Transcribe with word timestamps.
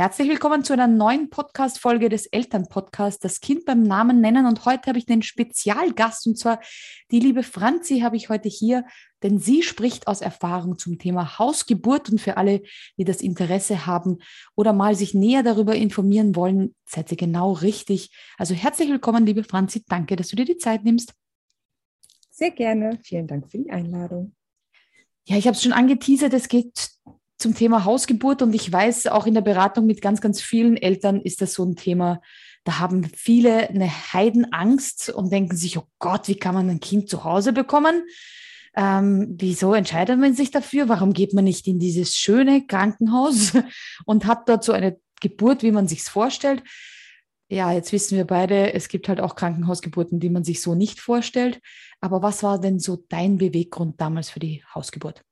Herzlich 0.00 0.30
willkommen 0.30 0.64
zu 0.64 0.72
einer 0.72 0.86
neuen 0.86 1.28
Podcast-Folge 1.28 2.08
des 2.08 2.24
Elternpodcasts, 2.24 3.20
das 3.20 3.40
Kind 3.40 3.66
beim 3.66 3.82
Namen 3.82 4.22
nennen. 4.22 4.46
Und 4.46 4.64
heute 4.64 4.88
habe 4.88 4.98
ich 4.98 5.06
einen 5.10 5.20
Spezialgast 5.20 6.26
und 6.26 6.38
zwar 6.38 6.58
die 7.10 7.20
liebe 7.20 7.42
Franzi 7.42 8.00
habe 8.00 8.16
ich 8.16 8.30
heute 8.30 8.48
hier, 8.48 8.86
denn 9.22 9.38
sie 9.38 9.62
spricht 9.62 10.06
aus 10.06 10.22
Erfahrung 10.22 10.78
zum 10.78 10.98
Thema 10.98 11.38
Hausgeburt 11.38 12.08
und 12.08 12.18
für 12.18 12.38
alle, 12.38 12.62
die 12.96 13.04
das 13.04 13.20
Interesse 13.20 13.84
haben 13.84 14.20
oder 14.56 14.72
mal 14.72 14.94
sich 14.94 15.12
näher 15.12 15.42
darüber 15.42 15.74
informieren 15.74 16.34
wollen, 16.34 16.74
seid 16.86 17.10
ihr 17.10 17.18
genau 17.18 17.52
richtig. 17.52 18.10
Also 18.38 18.54
herzlich 18.54 18.88
willkommen, 18.88 19.26
liebe 19.26 19.44
Franzi. 19.44 19.84
Danke, 19.86 20.16
dass 20.16 20.28
du 20.28 20.36
dir 20.36 20.46
die 20.46 20.56
Zeit 20.56 20.82
nimmst. 20.82 21.12
Sehr 22.30 22.52
gerne. 22.52 22.98
Vielen 23.04 23.26
Dank 23.26 23.50
für 23.50 23.58
die 23.58 23.70
Einladung. 23.70 24.34
Ja, 25.26 25.36
ich 25.36 25.46
habe 25.46 25.56
es 25.56 25.62
schon 25.62 25.74
angeteasert, 25.74 26.32
es 26.32 26.48
geht 26.48 26.88
zum 27.40 27.54
Thema 27.54 27.84
Hausgeburt 27.84 28.42
und 28.42 28.54
ich 28.54 28.70
weiß, 28.70 29.06
auch 29.08 29.26
in 29.26 29.34
der 29.34 29.40
Beratung 29.40 29.86
mit 29.86 30.02
ganz, 30.02 30.20
ganz 30.20 30.40
vielen 30.40 30.76
Eltern 30.76 31.20
ist 31.20 31.40
das 31.40 31.54
so 31.54 31.64
ein 31.64 31.74
Thema. 31.74 32.20
Da 32.64 32.78
haben 32.78 33.04
viele 33.04 33.70
eine 33.70 33.90
Heidenangst 34.12 35.08
und 35.08 35.32
denken 35.32 35.56
sich, 35.56 35.78
oh 35.78 35.86
Gott, 35.98 36.28
wie 36.28 36.36
kann 36.36 36.54
man 36.54 36.68
ein 36.68 36.80
Kind 36.80 37.08
zu 37.08 37.24
Hause 37.24 37.52
bekommen? 37.52 38.04
Ähm, 38.76 39.34
wieso 39.38 39.74
entscheidet 39.74 40.18
man 40.18 40.34
sich 40.34 40.50
dafür? 40.50 40.88
Warum 40.88 41.12
geht 41.12 41.32
man 41.32 41.44
nicht 41.44 41.66
in 41.66 41.78
dieses 41.78 42.14
schöne 42.14 42.66
Krankenhaus 42.66 43.52
und 44.04 44.26
hat 44.26 44.48
dort 44.48 44.62
so 44.62 44.72
eine 44.72 44.98
Geburt, 45.20 45.62
wie 45.62 45.72
man 45.72 45.88
sich 45.88 46.02
vorstellt? 46.02 46.62
Ja, 47.48 47.72
jetzt 47.72 47.92
wissen 47.92 48.16
wir 48.16 48.26
beide, 48.26 48.74
es 48.74 48.88
gibt 48.88 49.08
halt 49.08 49.20
auch 49.20 49.34
Krankenhausgeburten, 49.34 50.20
die 50.20 50.30
man 50.30 50.44
sich 50.44 50.60
so 50.62 50.74
nicht 50.74 51.00
vorstellt. 51.00 51.60
Aber 52.00 52.22
was 52.22 52.42
war 52.42 52.60
denn 52.60 52.78
so 52.78 53.04
dein 53.08 53.38
Beweggrund 53.38 54.00
damals 54.00 54.30
für 54.30 54.40
die 54.40 54.62
Hausgeburt? 54.74 55.24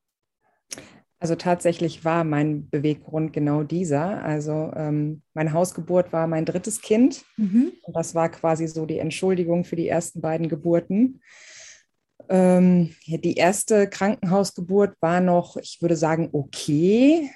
Also 1.21 1.35
tatsächlich 1.35 2.05
war 2.05 2.23
mein 2.23 2.69
Beweggrund 2.71 3.33
genau 3.33 3.65
dieser. 3.65 4.23
Also 4.23 4.73
ähm, 4.77 5.23
meine 5.35 5.53
Hausgeburt 5.53 6.13
war 6.13 6.29
mein 6.29 6.45
drittes 6.45 6.81
Kind. 6.81 7.25
Mhm. 7.37 7.73
Und 7.83 7.97
das 7.97 8.15
war 8.15 8.29
quasi 8.29 8.69
so 8.69 8.87
die 8.87 8.99
Entschuldigung 8.99 9.65
für 9.65 9.75
die 9.75 9.89
ersten 9.89 10.21
beiden 10.21 10.49
Geburten. 10.49 11.21
Ähm, 12.29 12.95
die 13.07 13.35
erste 13.35 13.89
Krankenhausgeburt 13.89 14.95
war 15.01 15.21
noch, 15.21 15.57
ich 15.57 15.79
würde 15.81 15.97
sagen, 15.97 16.29
okay. 16.33 17.31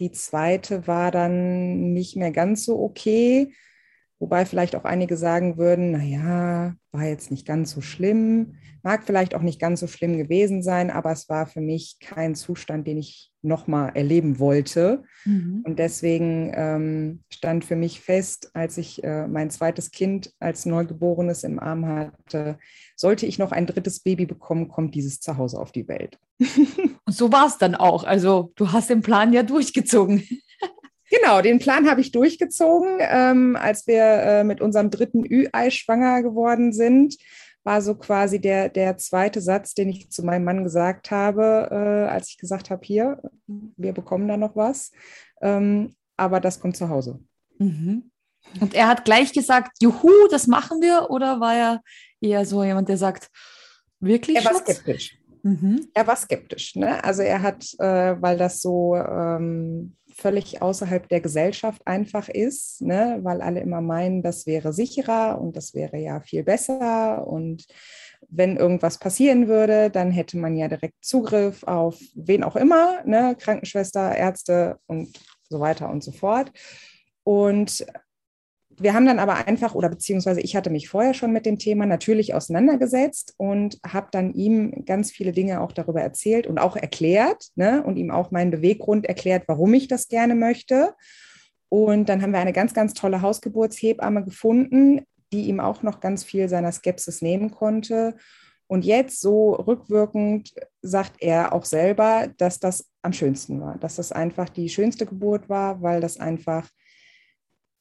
Die 0.00 0.12
zweite 0.12 0.86
war 0.86 1.10
dann 1.10 1.92
nicht 1.92 2.16
mehr 2.16 2.30
ganz 2.30 2.64
so 2.64 2.80
okay. 2.80 3.52
Wobei 4.20 4.44
vielleicht 4.44 4.74
auch 4.74 4.84
einige 4.84 5.16
sagen 5.16 5.58
würden, 5.58 5.92
naja, 5.92 6.74
war 6.90 7.04
jetzt 7.04 7.30
nicht 7.30 7.46
ganz 7.46 7.70
so 7.70 7.80
schlimm, 7.80 8.54
mag 8.82 9.04
vielleicht 9.04 9.34
auch 9.34 9.42
nicht 9.42 9.60
ganz 9.60 9.80
so 9.80 9.86
schlimm 9.86 10.18
gewesen 10.18 10.62
sein, 10.62 10.90
aber 10.90 11.12
es 11.12 11.28
war 11.28 11.46
für 11.46 11.60
mich 11.60 11.98
kein 12.00 12.34
Zustand, 12.34 12.86
den 12.86 12.98
ich 12.98 13.30
nochmal 13.42 13.92
erleben 13.94 14.40
wollte. 14.40 15.04
Mhm. 15.24 15.62
Und 15.64 15.78
deswegen 15.78 16.52
ähm, 16.54 17.22
stand 17.32 17.64
für 17.64 17.76
mich 17.76 18.00
fest, 18.00 18.50
als 18.54 18.76
ich 18.78 19.04
äh, 19.04 19.28
mein 19.28 19.50
zweites 19.50 19.92
Kind 19.92 20.32
als 20.40 20.66
Neugeborenes 20.66 21.44
im 21.44 21.60
Arm 21.60 21.86
hatte, 21.86 22.58
sollte 22.96 23.26
ich 23.26 23.38
noch 23.38 23.52
ein 23.52 23.66
drittes 23.66 24.00
Baby 24.00 24.26
bekommen, 24.26 24.68
kommt 24.68 24.96
dieses 24.96 25.20
zu 25.20 25.36
Hause 25.36 25.60
auf 25.60 25.70
die 25.70 25.86
Welt. 25.86 26.18
Und 26.40 26.96
so 27.06 27.30
war 27.30 27.46
es 27.46 27.58
dann 27.58 27.76
auch. 27.76 28.02
Also 28.02 28.52
du 28.56 28.72
hast 28.72 28.90
den 28.90 29.02
Plan 29.02 29.32
ja 29.32 29.44
durchgezogen. 29.44 30.24
Genau, 31.10 31.40
den 31.40 31.58
Plan 31.58 31.88
habe 31.88 32.00
ich 32.00 32.12
durchgezogen. 32.12 32.98
Ähm, 33.00 33.56
als 33.56 33.86
wir 33.86 34.02
äh, 34.02 34.44
mit 34.44 34.60
unserem 34.60 34.90
dritten 34.90 35.24
Ü-Ei 35.24 35.70
schwanger 35.70 36.22
geworden 36.22 36.72
sind, 36.72 37.16
war 37.64 37.82
so 37.82 37.94
quasi 37.94 38.40
der, 38.40 38.68
der 38.68 38.96
zweite 38.96 39.40
Satz, 39.40 39.74
den 39.74 39.88
ich 39.88 40.10
zu 40.10 40.22
meinem 40.22 40.44
Mann 40.44 40.64
gesagt 40.64 41.10
habe, 41.10 41.68
äh, 41.70 42.10
als 42.10 42.30
ich 42.30 42.38
gesagt 42.38 42.70
habe, 42.70 42.84
hier, 42.84 43.20
wir 43.46 43.92
bekommen 43.92 44.28
da 44.28 44.36
noch 44.36 44.56
was. 44.56 44.90
Ähm, 45.40 45.94
aber 46.16 46.40
das 46.40 46.60
kommt 46.60 46.76
zu 46.76 46.88
Hause. 46.88 47.20
Mhm. 47.58 48.10
Und 48.60 48.74
er 48.74 48.88
hat 48.88 49.04
gleich 49.04 49.32
gesagt, 49.32 49.76
juhu, 49.80 50.10
das 50.30 50.46
machen 50.46 50.80
wir, 50.80 51.10
oder 51.10 51.40
war 51.40 51.54
er 51.54 51.82
eher 52.20 52.44
so 52.46 52.64
jemand, 52.64 52.88
der 52.88 52.96
sagt, 52.96 53.28
wirklich? 54.00 54.36
Er 54.36 54.44
war 54.44 54.54
skeptisch. 54.54 55.18
Mhm. 55.48 55.88
Er 55.94 56.06
war 56.06 56.16
skeptisch. 56.16 56.76
Ne? 56.76 57.02
Also 57.02 57.22
er 57.22 57.42
hat, 57.42 57.64
äh, 57.78 58.20
weil 58.20 58.36
das 58.36 58.60
so 58.60 58.96
ähm, 58.96 59.96
völlig 60.14 60.60
außerhalb 60.60 61.08
der 61.08 61.20
Gesellschaft 61.20 61.86
einfach 61.86 62.28
ist, 62.28 62.82
ne? 62.82 63.18
weil 63.22 63.40
alle 63.40 63.60
immer 63.60 63.80
meinen, 63.80 64.22
das 64.22 64.46
wäre 64.46 64.72
sicherer 64.72 65.40
und 65.40 65.56
das 65.56 65.74
wäre 65.74 65.96
ja 65.96 66.20
viel 66.20 66.42
besser. 66.42 67.26
Und 67.26 67.66
wenn 68.28 68.56
irgendwas 68.56 68.98
passieren 68.98 69.48
würde, 69.48 69.90
dann 69.90 70.10
hätte 70.10 70.36
man 70.36 70.56
ja 70.56 70.68
direkt 70.68 71.02
Zugriff 71.02 71.62
auf 71.64 71.98
wen 72.14 72.42
auch 72.42 72.56
immer, 72.56 73.02
ne? 73.04 73.36
Krankenschwester, 73.38 74.14
Ärzte 74.16 74.78
und 74.86 75.18
so 75.48 75.60
weiter 75.60 75.88
und 75.88 76.02
so 76.02 76.12
fort. 76.12 76.52
Und 77.22 77.86
wir 78.80 78.94
haben 78.94 79.06
dann 79.06 79.18
aber 79.18 79.46
einfach, 79.46 79.74
oder 79.74 79.88
beziehungsweise 79.88 80.40
ich 80.40 80.56
hatte 80.56 80.70
mich 80.70 80.88
vorher 80.88 81.14
schon 81.14 81.32
mit 81.32 81.46
dem 81.46 81.58
Thema 81.58 81.86
natürlich 81.86 82.34
auseinandergesetzt 82.34 83.34
und 83.36 83.78
habe 83.86 84.08
dann 84.10 84.32
ihm 84.34 84.84
ganz 84.84 85.10
viele 85.10 85.32
Dinge 85.32 85.60
auch 85.60 85.72
darüber 85.72 86.00
erzählt 86.00 86.46
und 86.46 86.58
auch 86.58 86.76
erklärt 86.76 87.48
ne, 87.56 87.82
und 87.82 87.96
ihm 87.96 88.10
auch 88.10 88.30
meinen 88.30 88.50
Beweggrund 88.50 89.06
erklärt, 89.06 89.44
warum 89.46 89.74
ich 89.74 89.88
das 89.88 90.08
gerne 90.08 90.34
möchte. 90.34 90.94
Und 91.68 92.08
dann 92.08 92.22
haben 92.22 92.32
wir 92.32 92.38
eine 92.38 92.52
ganz, 92.52 92.74
ganz 92.74 92.94
tolle 92.94 93.22
Hausgeburtshebamme 93.22 94.24
gefunden, 94.24 95.02
die 95.32 95.48
ihm 95.48 95.60
auch 95.60 95.82
noch 95.82 96.00
ganz 96.00 96.24
viel 96.24 96.48
seiner 96.48 96.72
Skepsis 96.72 97.20
nehmen 97.20 97.50
konnte. 97.50 98.16
Und 98.66 98.84
jetzt 98.84 99.20
so 99.20 99.54
rückwirkend 99.54 100.52
sagt 100.82 101.22
er 101.22 101.52
auch 101.52 101.64
selber, 101.64 102.28
dass 102.36 102.58
das 102.58 102.90
am 103.02 103.12
schönsten 103.12 103.60
war, 103.60 103.78
dass 103.78 103.96
das 103.96 104.12
einfach 104.12 104.48
die 104.48 104.68
schönste 104.68 105.06
Geburt 105.06 105.48
war, 105.48 105.82
weil 105.82 106.00
das 106.00 106.18
einfach 106.18 106.68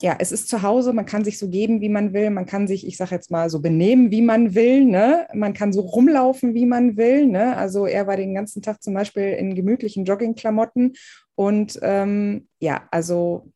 ja, 0.01 0.15
es 0.19 0.31
ist 0.31 0.47
zu 0.47 0.61
Hause, 0.61 0.93
man 0.93 1.07
kann 1.07 1.23
sich 1.23 1.39
so 1.39 1.49
geben, 1.49 1.81
wie 1.81 1.89
man 1.89 2.13
will, 2.13 2.29
man 2.29 2.45
kann 2.45 2.67
sich, 2.67 2.85
ich 2.85 2.97
sage 2.97 3.15
jetzt 3.15 3.31
mal, 3.31 3.49
so 3.49 3.59
benehmen, 3.59 4.11
wie 4.11 4.21
man 4.21 4.53
will, 4.53 4.85
ne? 4.85 5.27
man 5.33 5.53
kann 5.53 5.73
so 5.73 5.81
rumlaufen, 5.81 6.53
wie 6.53 6.67
man 6.67 6.97
will. 6.97 7.25
Ne? 7.25 7.57
Also 7.57 7.87
er 7.87 8.05
war 8.05 8.15
den 8.15 8.35
ganzen 8.35 8.61
Tag 8.61 8.83
zum 8.83 8.93
Beispiel 8.93 9.33
in 9.33 9.55
gemütlichen 9.55 10.05
Joggingklamotten 10.05 10.93
und 11.33 11.79
ähm, 11.81 12.47
ja, 12.59 12.87
also 12.91 13.51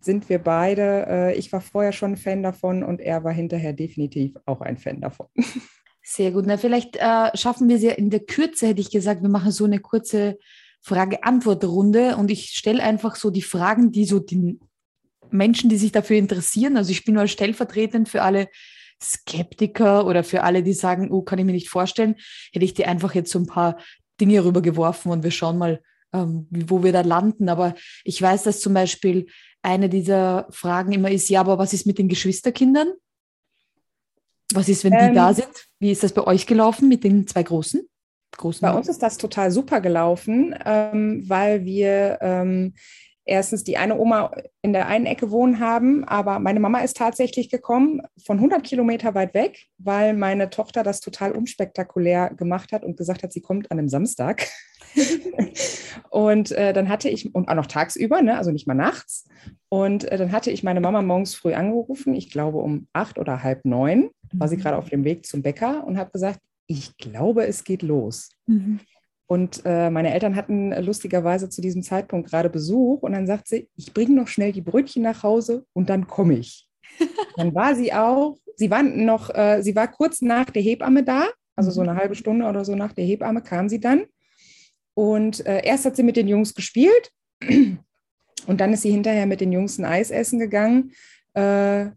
sind 0.00 0.28
wir 0.30 0.38
beide, 0.38 1.06
äh, 1.06 1.34
ich 1.34 1.52
war 1.52 1.60
vorher 1.60 1.92
schon 1.92 2.16
Fan 2.16 2.42
davon 2.42 2.82
und 2.82 3.00
er 3.00 3.24
war 3.24 3.32
hinterher 3.32 3.74
definitiv 3.74 4.36
auch 4.46 4.62
ein 4.62 4.78
Fan 4.78 5.00
davon. 5.00 5.26
Sehr 6.02 6.30
gut. 6.30 6.44
Na, 6.46 6.56
vielleicht 6.56 6.96
äh, 6.96 7.36
schaffen 7.36 7.68
wir 7.68 7.76
es 7.76 7.82
ja 7.82 7.92
in 7.92 8.08
der 8.08 8.20
Kürze, 8.20 8.68
hätte 8.68 8.80
ich 8.80 8.90
gesagt, 8.90 9.20
wir 9.20 9.28
machen 9.28 9.52
so 9.52 9.66
eine 9.66 9.80
kurze 9.80 10.38
Frage-Antwort-Runde 10.80 12.16
und 12.16 12.30
ich 12.30 12.50
stelle 12.50 12.82
einfach 12.82 13.16
so 13.16 13.30
die 13.30 13.42
Fragen, 13.42 13.92
die 13.92 14.06
so 14.06 14.18
den 14.18 14.60
Menschen, 15.30 15.70
die 15.70 15.76
sich 15.76 15.92
dafür 15.92 16.16
interessieren. 16.16 16.76
Also 16.76 16.90
ich 16.90 17.04
bin 17.04 17.14
nur 17.14 17.26
stellvertretend 17.26 18.08
für 18.08 18.22
alle 18.22 18.48
Skeptiker 19.02 20.06
oder 20.06 20.24
für 20.24 20.42
alle, 20.42 20.62
die 20.62 20.72
sagen, 20.72 21.10
oh, 21.10 21.22
kann 21.22 21.38
ich 21.38 21.44
mir 21.44 21.52
nicht 21.52 21.68
vorstellen, 21.68 22.16
hätte 22.52 22.64
ich 22.64 22.74
dir 22.74 22.88
einfach 22.88 23.14
jetzt 23.14 23.30
so 23.30 23.38
ein 23.38 23.46
paar 23.46 23.78
Dinge 24.20 24.44
rübergeworfen 24.44 25.12
und 25.12 25.22
wir 25.22 25.30
schauen 25.30 25.58
mal, 25.58 25.80
ähm, 26.12 26.46
wo 26.50 26.82
wir 26.82 26.92
da 26.92 27.02
landen. 27.02 27.48
Aber 27.48 27.74
ich 28.04 28.20
weiß, 28.20 28.42
dass 28.42 28.60
zum 28.60 28.74
Beispiel 28.74 29.26
eine 29.62 29.88
dieser 29.88 30.46
Fragen 30.50 30.92
immer 30.92 31.10
ist, 31.10 31.28
ja, 31.28 31.40
aber 31.40 31.58
was 31.58 31.72
ist 31.72 31.86
mit 31.86 31.98
den 31.98 32.08
Geschwisterkindern? 32.08 32.92
Was 34.52 34.68
ist, 34.68 34.82
wenn 34.84 34.92
die 34.92 34.98
ähm, 34.98 35.14
da 35.14 35.34
sind? 35.34 35.68
Wie 35.78 35.90
ist 35.90 36.02
das 36.02 36.12
bei 36.12 36.26
euch 36.26 36.46
gelaufen 36.46 36.88
mit 36.88 37.04
den 37.04 37.26
zwei 37.26 37.42
Großen? 37.42 37.86
Großen 38.36 38.60
bei 38.60 38.72
uns 38.72 38.88
ist 38.88 39.02
das 39.02 39.18
total 39.18 39.50
super 39.50 39.80
gelaufen, 39.80 40.54
ähm, 40.64 41.28
weil 41.28 41.64
wir 41.64 42.18
ähm, 42.20 42.74
erstens 43.28 43.62
die 43.62 43.76
eine 43.76 43.98
Oma 43.98 44.32
in 44.62 44.72
der 44.72 44.88
einen 44.88 45.06
Ecke 45.06 45.30
wohnen 45.30 45.60
haben, 45.60 46.04
aber 46.04 46.38
meine 46.38 46.60
Mama 46.60 46.80
ist 46.80 46.96
tatsächlich 46.96 47.50
gekommen 47.50 48.00
von 48.24 48.38
100 48.38 48.64
Kilometer 48.64 49.14
weit 49.14 49.34
weg, 49.34 49.66
weil 49.78 50.14
meine 50.14 50.50
Tochter 50.50 50.82
das 50.82 51.00
total 51.00 51.32
unspektakulär 51.32 52.30
gemacht 52.30 52.72
hat 52.72 52.84
und 52.84 52.96
gesagt 52.96 53.22
hat, 53.22 53.32
sie 53.32 53.42
kommt 53.42 53.70
an 53.70 53.78
einem 53.78 53.88
Samstag. 53.88 54.46
und 56.10 56.52
äh, 56.52 56.72
dann 56.72 56.88
hatte 56.88 57.08
ich, 57.08 57.34
und 57.34 57.48
auch 57.48 57.54
noch 57.54 57.66
tagsüber, 57.66 58.22
ne, 58.22 58.38
also 58.38 58.50
nicht 58.50 58.66
mal 58.66 58.74
nachts. 58.74 59.28
Und 59.68 60.04
äh, 60.04 60.16
dann 60.16 60.32
hatte 60.32 60.50
ich 60.50 60.62
meine 60.62 60.80
Mama 60.80 61.02
morgens 61.02 61.34
früh 61.34 61.52
angerufen, 61.52 62.14
ich 62.14 62.30
glaube 62.30 62.58
um 62.58 62.88
acht 62.94 63.18
oder 63.18 63.42
halb 63.42 63.64
neun, 63.64 64.10
war 64.32 64.48
sie 64.48 64.56
mhm. 64.56 64.60
gerade 64.60 64.78
auf 64.78 64.88
dem 64.88 65.04
Weg 65.04 65.26
zum 65.26 65.42
Bäcker 65.42 65.86
und 65.86 65.98
habe 65.98 66.10
gesagt, 66.10 66.40
ich 66.66 66.96
glaube, 66.96 67.46
es 67.46 67.64
geht 67.64 67.82
los. 67.82 68.30
Mhm. 68.46 68.80
Und 69.28 69.60
äh, 69.66 69.90
meine 69.90 70.14
Eltern 70.14 70.36
hatten 70.36 70.72
lustigerweise 70.82 71.50
zu 71.50 71.60
diesem 71.60 71.82
Zeitpunkt 71.82 72.30
gerade 72.30 72.48
Besuch 72.48 73.02
und 73.02 73.12
dann 73.12 73.26
sagt 73.26 73.46
sie, 73.46 73.68
ich 73.76 73.92
bringe 73.92 74.14
noch 74.14 74.26
schnell 74.26 74.52
die 74.52 74.62
Brötchen 74.62 75.02
nach 75.02 75.22
Hause 75.22 75.66
und 75.74 75.90
dann 75.90 76.06
komme 76.06 76.38
ich. 76.38 76.66
dann 77.36 77.54
war 77.54 77.74
sie 77.74 77.92
auch, 77.92 78.38
sie 78.56 78.70
war 78.70 78.82
noch, 78.82 79.28
äh, 79.34 79.60
sie 79.62 79.76
war 79.76 79.86
kurz 79.86 80.22
nach 80.22 80.48
der 80.48 80.62
Hebamme 80.62 81.04
da, 81.04 81.28
also 81.56 81.70
so 81.70 81.82
eine 81.82 81.94
halbe 81.94 82.14
Stunde 82.14 82.46
oder 82.46 82.64
so 82.64 82.74
nach 82.74 82.94
der 82.94 83.04
Hebamme 83.04 83.42
kam 83.42 83.68
sie 83.68 83.80
dann. 83.80 84.06
Und 84.94 85.44
äh, 85.46 85.60
erst 85.62 85.84
hat 85.84 85.96
sie 85.96 86.02
mit 86.02 86.16
den 86.16 86.26
Jungs 86.26 86.54
gespielt 86.54 87.12
und 88.46 88.60
dann 88.60 88.72
ist 88.72 88.80
sie 88.80 88.90
hinterher 88.90 89.26
mit 89.26 89.42
den 89.42 89.52
Jungs 89.52 89.76
ein 89.76 89.84
Eis 89.84 90.10
essen 90.10 90.38
gegangen. 90.38 90.92
Äh, 91.34 91.90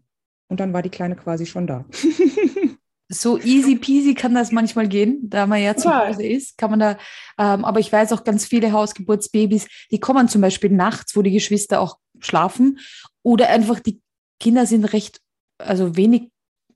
und 0.48 0.60
dann 0.60 0.74
war 0.74 0.82
die 0.82 0.90
Kleine 0.90 1.16
quasi 1.16 1.46
schon 1.46 1.66
da. 1.66 1.86
so 3.12 3.38
easy 3.38 3.76
peasy 3.76 4.14
kann 4.14 4.34
das 4.34 4.52
manchmal 4.52 4.88
gehen, 4.88 5.20
da 5.22 5.46
man 5.46 5.62
ja 5.62 5.76
zu 5.76 5.94
Hause 5.94 6.26
ist, 6.26 6.56
kann 6.56 6.70
man 6.70 6.80
da, 6.80 6.90
ähm, 7.38 7.64
aber 7.64 7.80
ich 7.80 7.92
weiß 7.92 8.12
auch 8.12 8.24
ganz 8.24 8.46
viele 8.46 8.72
Hausgeburtsbabys, 8.72 9.68
die 9.90 10.00
kommen 10.00 10.28
zum 10.28 10.40
Beispiel 10.40 10.70
nachts, 10.70 11.14
wo 11.14 11.22
die 11.22 11.30
Geschwister 11.30 11.80
auch 11.80 11.98
schlafen 12.20 12.78
oder 13.22 13.48
einfach 13.48 13.80
die 13.80 14.00
Kinder 14.40 14.66
sind 14.66 14.84
recht, 14.86 15.20
also 15.58 15.96
wenig 15.96 16.30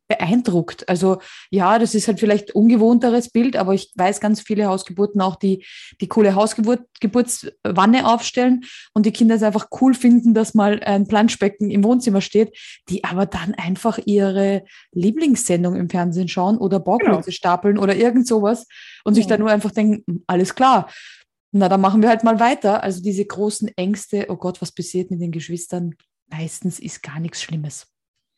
beeindruckt. 0.08 0.88
Also 0.88 1.18
ja, 1.50 1.78
das 1.78 1.94
ist 1.94 2.08
halt 2.08 2.20
vielleicht 2.20 2.54
ungewohnteres 2.54 3.30
Bild, 3.30 3.56
aber 3.56 3.74
ich 3.74 3.92
weiß 3.96 4.20
ganz 4.20 4.40
viele 4.40 4.66
Hausgeburten 4.66 5.20
auch, 5.20 5.36
die 5.36 5.64
die 6.00 6.08
coole 6.08 6.34
Hausgeburtswanne 6.34 8.06
aufstellen 8.06 8.64
und 8.94 9.06
die 9.06 9.12
Kinder 9.12 9.34
es 9.34 9.42
einfach 9.42 9.68
cool 9.80 9.94
finden, 9.94 10.34
dass 10.34 10.54
mal 10.54 10.80
ein 10.82 11.06
Planschbecken 11.08 11.70
im 11.70 11.84
Wohnzimmer 11.84 12.20
steht, 12.20 12.56
die 12.88 13.04
aber 13.04 13.26
dann 13.26 13.54
einfach 13.54 13.98
ihre 14.04 14.64
Lieblingssendung 14.92 15.76
im 15.76 15.90
Fernsehen 15.90 16.28
schauen 16.28 16.58
oder 16.58 16.78
Bauklötze 16.78 17.24
genau. 17.26 17.34
stapeln 17.34 17.78
oder 17.78 17.96
irgend 17.96 18.26
sowas 18.26 18.66
und 19.04 19.14
sich 19.14 19.26
dann 19.26 19.40
nur 19.40 19.50
einfach 19.50 19.70
denken, 19.70 20.04
hm, 20.06 20.24
alles 20.26 20.54
klar. 20.54 20.88
Na, 21.52 21.68
dann 21.68 21.80
machen 21.80 22.02
wir 22.02 22.08
halt 22.08 22.22
mal 22.22 22.38
weiter. 22.38 22.82
Also 22.82 23.02
diese 23.02 23.24
großen 23.24 23.68
Ängste, 23.76 24.26
oh 24.28 24.36
Gott, 24.36 24.60
was 24.60 24.72
passiert 24.72 25.10
mit 25.10 25.20
den 25.20 25.32
Geschwistern? 25.32 25.94
Meistens 26.28 26.78
ist 26.78 27.02
gar 27.02 27.20
nichts 27.20 27.42
Schlimmes. 27.42 27.86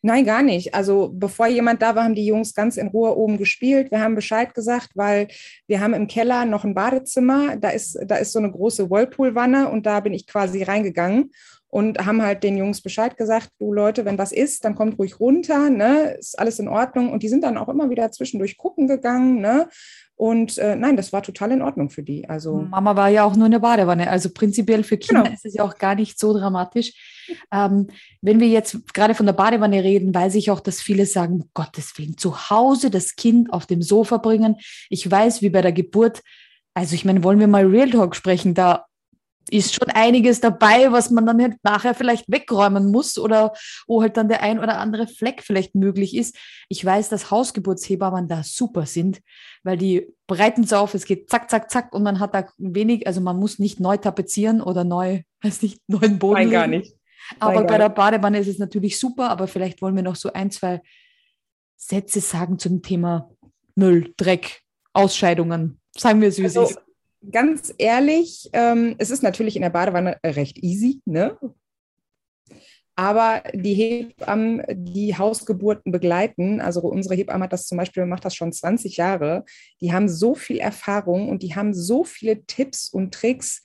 Nein, 0.01 0.25
gar 0.25 0.43
nicht. 0.43 0.75
Also 0.75 1.11
bevor 1.13 1.49
jemand 1.49 1.83
da 1.83 1.97
war, 1.97 2.05
haben 2.05 2.15
die 2.15 2.27
Jungs 2.27 2.55
ganz 2.55 2.77
in 2.77 2.87
Ruhe 2.87 3.17
oben 3.17 3.37
gespielt. 3.37 3.91
Wir 3.91 4.01
haben 4.01 4.15
Bescheid 4.15 4.55
gesagt, 4.55 4.91
weil 4.95 5.27
wir 5.67 5.81
haben 5.81 5.93
im 5.93 6.07
Keller 6.07 6.45
noch 6.45 6.65
ein 6.65 6.75
Badezimmer. 6.75 7.57
Da 7.57 7.71
ist, 7.71 7.99
da 8.07 8.17
ist 8.17 8.33
so 8.33 8.39
eine 8.39 8.53
große 8.53 8.91
Whirlpool-Wanne 8.91 9.69
und 9.69 9.87
da 9.87 9.99
bin 9.99 10.15
ich 10.15 10.29
quasi 10.29 10.63
reingegangen 10.63 11.33
und 11.71 12.05
haben 12.07 12.23
halt 12.23 12.45
den 12.45 12.57
Jungs 12.57 12.81
Bescheid 12.81 13.17
gesagt, 13.17 13.51
du 13.59 13.73
Leute, 13.73 14.05
wenn 14.05 14.19
was 14.19 14.33
ist, 14.33 14.65
dann 14.65 14.75
kommt 14.75 14.99
ruhig 14.99 15.21
runter, 15.21 15.69
ne? 15.69 16.17
Ist 16.19 16.39
alles 16.39 16.59
in 16.59 16.69
Ordnung. 16.69 17.13
Und 17.13 17.23
die 17.23 17.29
sind 17.29 17.45
dann 17.45 17.59
auch 17.59 17.69
immer 17.69 17.91
wieder 17.91 18.11
zwischendurch 18.11 18.57
gucken 18.57 18.87
gegangen, 18.87 19.41
ne? 19.41 19.69
Und 20.19 20.59
äh, 20.59 20.75
nein, 20.75 20.97
das 20.97 21.13
war 21.13 21.23
total 21.23 21.53
in 21.53 21.63
Ordnung 21.63 21.91
für 21.91 22.03
die. 22.03 22.29
Also 22.29 22.67
Mama 22.69 22.97
war 22.97 23.09
ja 23.09 23.23
auch 23.23 23.37
nur 23.37 23.47
in 23.47 23.53
der 23.53 23.61
Badewanne. 23.61 24.11
Also 24.11 24.31
prinzipiell 24.31 24.83
für 24.83 24.99
Kinder 24.99 25.23
genau. 25.23 25.33
ist 25.33 25.47
es 25.47 25.55
ja 25.55 25.63
auch 25.63 25.79
gar 25.79 25.95
nicht 25.95 26.19
so 26.19 26.33
dramatisch. 26.33 26.93
Ähm, 27.53 27.87
wenn 28.21 28.41
wir 28.41 28.49
jetzt 28.49 28.93
gerade 28.95 29.15
von 29.15 29.27
der 29.27 29.33
Badewanne 29.33 29.85
reden, 29.85 30.13
weiß 30.13 30.35
ich 30.35 30.51
auch, 30.51 30.59
dass 30.59 30.81
viele 30.81 31.07
sagen, 31.07 31.35
um 31.35 31.51
Gottes 31.55 31.97
Willen, 31.99 32.19
zu 32.19 32.51
Hause 32.51 32.91
das 32.91 33.15
Kind 33.15 33.53
auf 33.53 33.67
dem 33.67 33.81
Sofa 33.81 34.17
bringen. 34.17 34.57
Ich 34.91 35.09
weiß, 35.09 35.41
wie 35.41 35.51
bei 35.51 35.63
der 35.63 35.73
Geburt. 35.73 36.23
Also 36.75 36.97
ich 36.97 37.05
meine, 37.05 37.23
wollen 37.23 37.39
wir 37.39 37.47
mal 37.47 37.67
Real 37.67 37.89
Talk 37.89 38.17
sprechen? 38.17 38.55
Da 38.55 38.87
ist 39.51 39.75
schon 39.75 39.91
einiges 39.91 40.41
dabei, 40.41 40.93
was 40.93 41.11
man 41.11 41.27
dann 41.27 41.41
halt 41.41 41.57
nachher 41.63 41.95
vielleicht 41.95 42.31
wegräumen 42.31 42.91
muss 42.91 43.19
oder 43.19 43.53
wo 43.87 44.03
halt 44.03 44.17
dann 44.17 44.29
der 44.29 44.43
ein 44.43 44.59
oder 44.59 44.79
andere 44.79 45.07
Fleck 45.07 45.43
vielleicht 45.43 45.75
möglich 45.75 46.17
ist. 46.17 46.37
Ich 46.69 46.85
weiß, 46.85 47.09
dass 47.09 47.31
Hausgeburtshebammen 47.31 48.29
da 48.29 48.43
super 48.43 48.87
sind, 48.87 49.21
weil 49.63 49.77
die 49.77 50.07
breiten 50.27 50.65
es 50.65 50.73
auf, 50.73 50.95
es 50.95 51.05
geht 51.05 51.31
zack, 51.31 51.51
zack, 51.51 51.71
zack 51.71 51.95
und 51.95 52.03
man 52.03 52.21
hat 52.21 52.35
da 52.35 52.49
wenig, 52.59 53.07
also 53.07 53.21
man 53.21 53.39
muss 53.39 53.59
nicht 53.59 53.81
neu 53.81 53.97
tapezieren 53.97 54.61
oder 54.61 54.85
neu, 54.85 55.23
weiß 55.43 55.63
nicht, 55.63 55.81
neuen 55.87 56.19
Boden. 56.19 56.35
Nein, 56.35 56.51
gar 56.51 56.67
nicht. 56.67 56.95
Nein, 57.33 57.41
aber 57.41 57.65
bei 57.65 57.79
der 57.79 57.91
Badewanne 57.91 58.39
ist 58.39 58.49
es 58.49 58.59
natürlich 58.59 58.99
super, 58.99 59.31
aber 59.31 59.49
vielleicht 59.49 59.83
wollen 59.83 59.97
wir 59.97 60.03
noch 60.03 60.17
so 60.17 60.33
ein, 60.33 60.51
zwei 60.51 60.81
Sätze 61.77 62.21
sagen 62.21 62.59
zum 62.59 62.83
Thema 62.83 63.31
Müll, 63.75 64.13
Dreck, 64.17 64.63
Ausscheidungen. 64.93 65.81
Sagen 65.97 66.21
wir 66.21 66.29
es, 66.29 66.39
wie 66.39 66.45
also, 66.45 66.63
es 66.63 66.71
ist 66.71 66.81
ganz 67.31 67.73
ehrlich, 67.79 68.49
ähm, 68.53 68.95
es 68.99 69.11
ist 69.11 69.23
natürlich 69.23 69.57
in 69.57 69.63
der 69.63 69.71
Badewanne 69.71 70.19
recht 70.25 70.59
easy, 70.59 71.01
ne? 71.05 71.37
Aber 72.99 73.45
die 73.55 73.75
Hebammen, 73.75 74.65
die 74.73 75.17
Hausgeburten 75.17 75.93
begleiten, 75.93 76.61
also 76.61 76.81
unsere 76.81 77.15
Hebamme 77.15 77.45
hat 77.45 77.53
das 77.53 77.69
zum 77.69 77.79
Beispiel, 77.79 78.05
macht 78.07 78.25
das 78.25 78.35
schon 78.35 78.53
20 78.53 78.97
Jahre, 78.97 79.45
die 79.81 79.93
haben 79.93 80.09
so 80.09 80.35
viel 80.35 80.59
Erfahrung 80.59 81.29
und 81.29 81.45
die 81.45 81.55
haben 81.55 81.73
so 81.75 82.03
viele 82.03 82.45
Tipps 82.47 82.89
und 82.89 83.15
Tricks, 83.15 83.63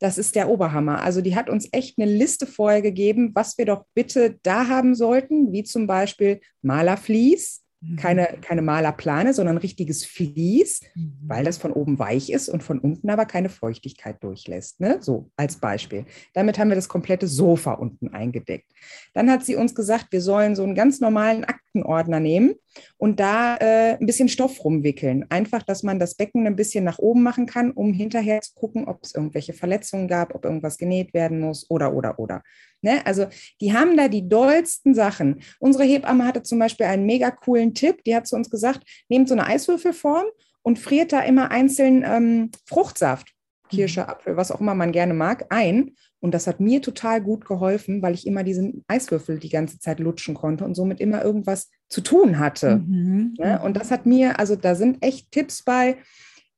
das 0.00 0.18
ist 0.18 0.34
der 0.34 0.50
Oberhammer. 0.50 1.02
Also 1.02 1.22
die 1.22 1.34
hat 1.34 1.48
uns 1.48 1.66
echt 1.72 1.98
eine 1.98 2.10
Liste 2.10 2.46
vorher 2.46 2.82
gegeben, 2.82 3.30
was 3.34 3.56
wir 3.56 3.64
doch 3.64 3.86
bitte 3.94 4.38
da 4.42 4.68
haben 4.68 4.94
sollten, 4.94 5.50
wie 5.50 5.64
zum 5.64 5.86
Beispiel 5.86 6.42
Malerflies. 6.60 7.63
Keine, 7.96 8.38
keine 8.40 8.62
Malerplane, 8.62 9.34
sondern 9.34 9.58
richtiges 9.58 10.04
Vlies, 10.04 10.80
mhm. 10.94 11.16
weil 11.26 11.44
das 11.44 11.58
von 11.58 11.72
oben 11.72 11.98
weich 11.98 12.30
ist 12.30 12.48
und 12.48 12.62
von 12.62 12.78
unten 12.78 13.10
aber 13.10 13.26
keine 13.26 13.48
Feuchtigkeit 13.48 14.22
durchlässt. 14.22 14.80
Ne? 14.80 14.98
So 15.00 15.30
als 15.36 15.56
Beispiel. 15.56 16.04
Damit 16.32 16.58
haben 16.58 16.68
wir 16.68 16.76
das 16.76 16.88
komplette 16.88 17.26
Sofa 17.26 17.72
unten 17.72 18.08
eingedeckt. 18.08 18.70
Dann 19.12 19.30
hat 19.30 19.44
sie 19.44 19.56
uns 19.56 19.74
gesagt, 19.74 20.06
wir 20.10 20.20
sollen 20.20 20.56
so 20.56 20.62
einen 20.62 20.74
ganz 20.74 21.00
normalen 21.00 21.44
Aktenordner 21.44 22.20
nehmen 22.20 22.54
und 22.96 23.20
da 23.20 23.56
äh, 23.56 23.96
ein 23.98 24.06
bisschen 24.06 24.28
Stoff 24.28 24.64
rumwickeln. 24.64 25.26
Einfach, 25.28 25.62
dass 25.62 25.82
man 25.82 25.98
das 25.98 26.14
Becken 26.14 26.46
ein 26.46 26.56
bisschen 26.56 26.84
nach 26.84 26.98
oben 26.98 27.22
machen 27.22 27.46
kann, 27.46 27.70
um 27.70 27.92
hinterher 27.92 28.40
zu 28.40 28.54
gucken, 28.54 28.86
ob 28.86 29.02
es 29.02 29.14
irgendwelche 29.14 29.52
Verletzungen 29.52 30.08
gab, 30.08 30.34
ob 30.34 30.44
irgendwas 30.44 30.78
genäht 30.78 31.14
werden 31.14 31.40
muss 31.40 31.70
oder, 31.70 31.94
oder, 31.94 32.18
oder. 32.18 32.42
Ne? 32.84 33.04
Also 33.04 33.26
die 33.60 33.72
haben 33.72 33.96
da 33.96 34.08
die 34.08 34.28
dollsten 34.28 34.94
Sachen. 34.94 35.40
Unsere 35.58 35.84
Hebamme 35.84 36.24
hatte 36.24 36.42
zum 36.42 36.58
Beispiel 36.58 36.86
einen 36.86 37.06
mega 37.06 37.30
coolen 37.30 37.74
Tipp. 37.74 38.04
Die 38.04 38.14
hat 38.14 38.26
zu 38.26 38.36
uns 38.36 38.50
gesagt, 38.50 38.84
nehmt 39.08 39.28
so 39.28 39.34
eine 39.34 39.46
Eiswürfelform 39.46 40.26
und 40.62 40.78
friert 40.78 41.12
da 41.12 41.20
immer 41.20 41.50
einzeln 41.50 42.04
ähm, 42.06 42.50
Fruchtsaft, 42.66 43.32
Kirsche, 43.70 44.02
mhm. 44.02 44.08
Apfel, 44.08 44.36
was 44.36 44.52
auch 44.52 44.60
immer 44.60 44.74
man 44.74 44.92
gerne 44.92 45.14
mag, 45.14 45.46
ein. 45.48 45.92
Und 46.20 46.32
das 46.32 46.46
hat 46.46 46.60
mir 46.60 46.80
total 46.80 47.20
gut 47.20 47.44
geholfen, 47.44 48.00
weil 48.00 48.14
ich 48.14 48.26
immer 48.26 48.44
diesen 48.44 48.82
Eiswürfel 48.88 49.38
die 49.38 49.50
ganze 49.50 49.78
Zeit 49.78 50.00
lutschen 50.00 50.34
konnte 50.34 50.64
und 50.64 50.74
somit 50.74 51.00
immer 51.00 51.22
irgendwas 51.22 51.70
zu 51.88 52.00
tun 52.00 52.38
hatte. 52.38 52.76
Mhm. 52.76 53.34
Ne? 53.38 53.60
Und 53.62 53.76
das 53.76 53.90
hat 53.90 54.06
mir, 54.06 54.38
also 54.38 54.56
da 54.56 54.74
sind 54.74 55.02
echt 55.02 55.30
Tipps 55.32 55.62
bei. 55.62 55.98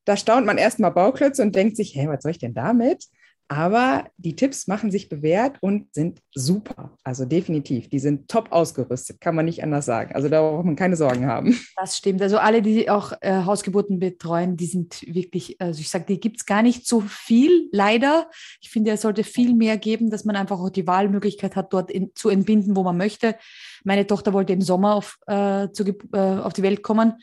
Da 0.04 0.16
staunt 0.16 0.46
man 0.46 0.58
erstmal 0.58 0.92
Bauklötze 0.92 1.42
und 1.42 1.56
denkt 1.56 1.76
sich, 1.76 1.96
hey, 1.96 2.08
was 2.08 2.22
soll 2.22 2.30
ich 2.30 2.38
denn 2.38 2.54
damit? 2.54 3.06
Aber 3.48 4.08
die 4.16 4.34
Tipps 4.34 4.66
machen 4.66 4.90
sich 4.90 5.08
bewährt 5.08 5.58
und 5.60 5.94
sind 5.94 6.20
super. 6.34 6.96
Also 7.04 7.24
definitiv, 7.24 7.88
die 7.88 8.00
sind 8.00 8.28
top 8.28 8.50
ausgerüstet, 8.50 9.20
kann 9.20 9.36
man 9.36 9.44
nicht 9.44 9.62
anders 9.62 9.86
sagen. 9.86 10.14
Also 10.16 10.28
da 10.28 10.40
braucht 10.40 10.64
man 10.64 10.74
keine 10.74 10.96
Sorgen 10.96 11.26
haben. 11.26 11.56
Das 11.78 11.98
stimmt. 11.98 12.22
Also 12.22 12.38
alle, 12.38 12.62
die 12.62 12.88
auch 12.88 13.12
äh, 13.20 13.44
Hausgeburten 13.44 13.98
betreuen, 13.98 14.56
die 14.56 14.66
sind 14.66 15.02
wirklich, 15.06 15.60
also 15.60 15.78
ich 15.80 15.90
sage, 15.90 16.06
die 16.08 16.18
gibt 16.18 16.38
es 16.38 16.46
gar 16.46 16.62
nicht 16.62 16.86
so 16.86 17.00
viel, 17.00 17.68
leider. 17.70 18.30
Ich 18.60 18.70
finde, 18.70 18.90
es 18.92 19.02
sollte 19.02 19.24
viel 19.24 19.54
mehr 19.54 19.76
geben, 19.76 20.10
dass 20.10 20.24
man 20.24 20.36
einfach 20.36 20.58
auch 20.58 20.70
die 20.70 20.86
Wahlmöglichkeit 20.86 21.54
hat, 21.54 21.72
dort 21.72 21.90
in, 21.90 22.10
zu 22.14 22.30
entbinden, 22.30 22.74
wo 22.74 22.82
man 22.82 22.96
möchte. 22.96 23.36
Meine 23.84 24.06
Tochter 24.06 24.32
wollte 24.32 24.54
im 24.54 24.62
Sommer 24.62 24.94
auf, 24.94 25.18
äh, 25.26 25.68
zu, 25.72 25.84
äh, 26.12 26.18
auf 26.18 26.54
die 26.54 26.62
Welt 26.62 26.82
kommen 26.82 27.14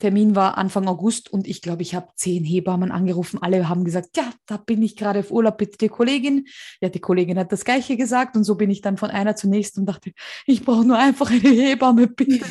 Termin 0.00 0.34
war 0.34 0.56
Anfang 0.56 0.88
August 0.88 1.30
und 1.30 1.46
ich 1.46 1.60
glaube, 1.60 1.82
ich 1.82 1.94
habe 1.94 2.08
zehn 2.16 2.42
Hebammen 2.42 2.90
angerufen. 2.90 3.38
Alle 3.40 3.68
haben 3.68 3.84
gesagt, 3.84 4.16
ja, 4.16 4.32
da 4.46 4.56
bin 4.56 4.82
ich 4.82 4.96
gerade 4.96 5.20
auf 5.20 5.30
Urlaub, 5.30 5.58
bitte 5.58 5.76
die 5.76 5.88
Kollegin. 5.88 6.46
Ja, 6.80 6.88
die 6.88 7.00
Kollegin 7.00 7.38
hat 7.38 7.52
das 7.52 7.64
Gleiche 7.64 7.98
gesagt 7.98 8.34
und 8.34 8.44
so 8.44 8.54
bin 8.54 8.70
ich 8.70 8.80
dann 8.80 8.96
von 8.96 9.10
einer 9.10 9.36
zur 9.36 9.50
nächsten 9.50 9.80
und 9.80 9.86
dachte, 9.86 10.12
ich 10.46 10.64
brauche 10.64 10.86
nur 10.86 10.98
einfach 10.98 11.30
eine 11.30 11.50
Hebamme, 11.50 12.08
bitte. 12.08 12.46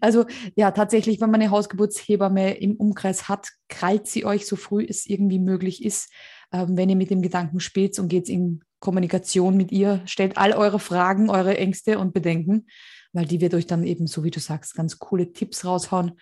Also 0.00 0.24
ja, 0.56 0.70
tatsächlich, 0.70 1.20
wenn 1.20 1.30
man 1.30 1.40
eine 1.40 1.50
Hausgeburtshebamme 1.50 2.56
im 2.56 2.76
Umkreis 2.76 3.28
hat, 3.28 3.50
krallt 3.68 4.06
sie 4.06 4.24
euch 4.24 4.46
so 4.46 4.56
früh 4.56 4.84
es 4.88 5.06
irgendwie 5.06 5.38
möglich 5.38 5.84
ist. 5.84 6.10
Ähm, 6.50 6.78
wenn 6.78 6.88
ihr 6.88 6.96
mit 6.96 7.10
dem 7.10 7.20
Gedanken 7.20 7.60
spielt 7.60 7.98
und 7.98 8.08
geht 8.08 8.30
in 8.30 8.64
Kommunikation 8.80 9.56
mit 9.56 9.70
ihr, 9.70 10.00
stellt 10.06 10.38
all 10.38 10.52
eure 10.52 10.80
Fragen, 10.80 11.28
eure 11.28 11.58
Ängste 11.58 11.98
und 11.98 12.14
Bedenken, 12.14 12.66
weil 13.12 13.26
die 13.26 13.42
wird 13.42 13.52
euch 13.52 13.66
dann 13.66 13.84
eben, 13.84 14.06
so 14.06 14.24
wie 14.24 14.30
du 14.30 14.40
sagst, 14.40 14.74
ganz 14.74 14.98
coole 14.98 15.32
Tipps 15.32 15.64
raushauen 15.64 16.12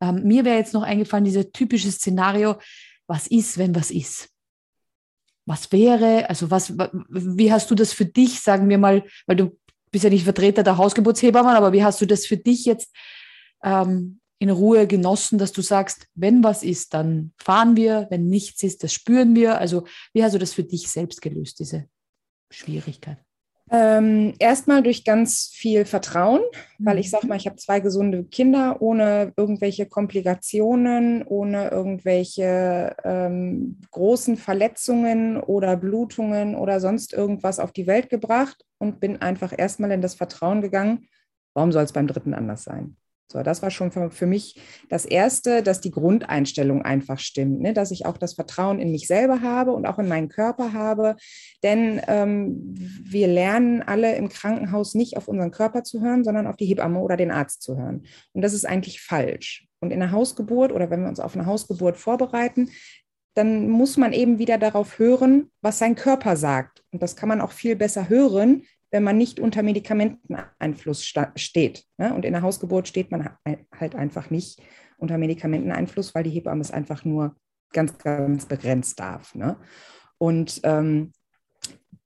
ähm, 0.00 0.22
mir 0.24 0.44
wäre 0.44 0.58
jetzt 0.58 0.74
noch 0.74 0.82
eingefallen, 0.82 1.24
dieses 1.24 1.52
typische 1.52 1.90
Szenario, 1.90 2.56
was 3.06 3.26
ist, 3.26 3.58
wenn 3.58 3.74
was 3.74 3.90
ist? 3.90 4.28
Was 5.46 5.72
wäre, 5.72 6.28
also 6.28 6.50
was, 6.50 6.76
wie 6.78 7.52
hast 7.52 7.70
du 7.70 7.74
das 7.74 7.92
für 7.92 8.04
dich, 8.04 8.40
sagen 8.40 8.68
wir 8.68 8.78
mal, 8.78 9.04
weil 9.26 9.36
du 9.36 9.58
bist 9.90 10.04
ja 10.04 10.10
nicht 10.10 10.24
Vertreter 10.24 10.62
der 10.62 10.76
Hausgeburtshebamme, 10.76 11.50
aber 11.50 11.72
wie 11.72 11.82
hast 11.82 12.00
du 12.00 12.06
das 12.06 12.26
für 12.26 12.36
dich 12.36 12.64
jetzt 12.64 12.94
ähm, 13.62 14.20
in 14.38 14.50
Ruhe 14.50 14.86
genossen, 14.86 15.38
dass 15.38 15.52
du 15.52 15.60
sagst, 15.60 16.06
wenn 16.14 16.42
was 16.42 16.62
ist, 16.62 16.94
dann 16.94 17.32
fahren 17.36 17.76
wir, 17.76 18.06
wenn 18.10 18.26
nichts 18.26 18.62
ist, 18.62 18.82
das 18.82 18.92
spüren 18.92 19.34
wir. 19.34 19.58
Also 19.58 19.86
wie 20.14 20.24
hast 20.24 20.34
du 20.34 20.38
das 20.38 20.54
für 20.54 20.64
dich 20.64 20.90
selbst 20.90 21.20
gelöst, 21.20 21.58
diese 21.58 21.88
Schwierigkeit? 22.50 23.18
Ähm, 23.72 24.34
erstmal 24.40 24.82
durch 24.82 25.04
ganz 25.04 25.50
viel 25.54 25.84
Vertrauen, 25.84 26.40
weil 26.80 26.98
ich 26.98 27.08
sage 27.08 27.26
mhm. 27.26 27.28
mal, 27.30 27.36
ich 27.36 27.46
habe 27.46 27.56
zwei 27.56 27.78
gesunde 27.78 28.24
Kinder 28.24 28.82
ohne 28.82 29.32
irgendwelche 29.36 29.86
Komplikationen, 29.86 31.22
ohne 31.24 31.70
irgendwelche 31.70 32.96
ähm, 33.04 33.80
großen 33.92 34.36
Verletzungen 34.36 35.38
oder 35.40 35.76
Blutungen 35.76 36.56
oder 36.56 36.80
sonst 36.80 37.12
irgendwas 37.12 37.60
auf 37.60 37.70
die 37.70 37.86
Welt 37.86 38.10
gebracht 38.10 38.64
und 38.78 38.98
bin 38.98 39.22
einfach 39.22 39.52
erstmal 39.56 39.92
in 39.92 40.02
das 40.02 40.16
Vertrauen 40.16 40.62
gegangen, 40.62 41.06
warum 41.54 41.70
soll 41.70 41.84
es 41.84 41.92
beim 41.92 42.08
dritten 42.08 42.34
anders 42.34 42.64
sein? 42.64 42.96
So, 43.30 43.44
das 43.44 43.62
war 43.62 43.70
schon 43.70 43.92
für, 43.92 44.10
für, 44.10 44.26
mich 44.26 44.60
das 44.88 45.04
Erste, 45.04 45.62
dass 45.62 45.80
die 45.80 45.92
Grundeinstellung 45.92 46.82
einfach 46.82 47.20
stimmt, 47.20 47.60
ne? 47.60 47.72
dass 47.72 47.92
ich 47.92 48.04
auch 48.04 48.16
das 48.16 48.34
Vertrauen 48.34 48.80
in 48.80 48.90
mich 48.90 49.06
selber 49.06 49.40
habe 49.40 49.70
und 49.70 49.86
auch 49.86 50.00
in 50.00 50.08
meinen 50.08 50.28
Körper 50.28 50.72
habe. 50.72 51.14
Denn 51.62 52.00
ähm, 52.08 52.74
wir 52.74 53.28
lernen 53.28 53.82
alle 53.82 54.16
im 54.16 54.28
Krankenhaus 54.28 54.94
nicht 54.94 55.16
auf 55.16 55.28
unseren 55.28 55.52
Körper 55.52 55.84
zu 55.84 56.00
hören, 56.00 56.24
sondern 56.24 56.48
auf 56.48 56.56
die 56.56 56.66
Hebamme 56.66 56.98
oder 56.98 57.16
den 57.16 57.30
Arzt 57.30 57.62
zu 57.62 57.76
hören. 57.76 58.02
Und 58.32 58.42
das 58.42 58.52
ist 58.52 58.66
eigentlich 58.66 59.00
falsch. 59.00 59.68
Und 59.78 59.92
in 59.92 60.00
der 60.00 60.10
Hausgeburt 60.10 60.72
oder 60.72 60.90
wenn 60.90 61.02
wir 61.02 61.08
uns 61.08 61.20
auf 61.20 61.36
eine 61.36 61.46
Hausgeburt 61.46 61.96
vorbereiten, 61.96 62.70
dann 63.34 63.68
muss 63.68 63.96
man 63.96 64.12
eben 64.12 64.38
wieder 64.38 64.58
darauf 64.58 64.98
hören, 64.98 65.52
was 65.62 65.78
sein 65.78 65.94
Körper 65.94 66.36
sagt. 66.36 66.82
Und 66.90 67.00
das 67.00 67.14
kann 67.14 67.28
man 67.28 67.40
auch 67.40 67.52
viel 67.52 67.76
besser 67.76 68.08
hören, 68.08 68.64
wenn 68.90 69.04
man 69.04 69.16
nicht 69.16 69.40
unter 69.40 69.62
Medikamenteneinfluss 69.62 71.04
steht. 71.36 71.84
Ne? 71.96 72.14
Und 72.14 72.24
in 72.24 72.32
der 72.32 72.42
Hausgeburt 72.42 72.88
steht 72.88 73.10
man 73.10 73.30
halt 73.76 73.94
einfach 73.94 74.30
nicht 74.30 74.60
unter 74.98 75.18
Medikamenteneinfluss, 75.18 76.14
weil 76.14 76.24
die 76.24 76.30
Hebamme 76.30 76.60
es 76.60 76.70
einfach 76.70 77.04
nur 77.04 77.36
ganz, 77.72 77.96
ganz 77.98 78.46
begrenzt 78.46 78.98
darf. 78.98 79.34
Ne? 79.34 79.56
Und 80.18 80.60
ähm, 80.64 81.12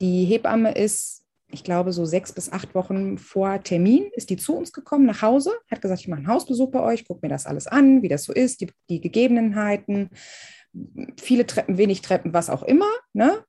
die 0.00 0.24
Hebamme 0.24 0.72
ist 0.72 1.24
ich 1.54 1.64
glaube, 1.64 1.92
so 1.92 2.04
sechs 2.04 2.32
bis 2.32 2.52
acht 2.52 2.74
Wochen 2.74 3.16
vor 3.16 3.62
Termin 3.62 4.10
ist 4.12 4.28
die 4.30 4.36
zu 4.36 4.56
uns 4.56 4.72
gekommen 4.72 5.06
nach 5.06 5.22
Hause, 5.22 5.52
hat 5.70 5.80
gesagt, 5.80 6.00
ich 6.00 6.08
mache 6.08 6.18
einen 6.18 6.28
Hausbesuch 6.28 6.70
bei 6.70 6.80
euch, 6.80 7.06
gucke 7.06 7.20
mir 7.22 7.28
das 7.28 7.46
alles 7.46 7.66
an, 7.66 8.02
wie 8.02 8.08
das 8.08 8.24
so 8.24 8.32
ist, 8.32 8.60
die, 8.60 8.70
die 8.90 9.00
Gegebenheiten, 9.00 10.10
viele 11.18 11.46
Treppen, 11.46 11.78
wenig 11.78 12.02
Treppen, 12.02 12.34
was 12.34 12.50
auch 12.50 12.64
immer. 12.64 12.90
Ne? 13.12 13.44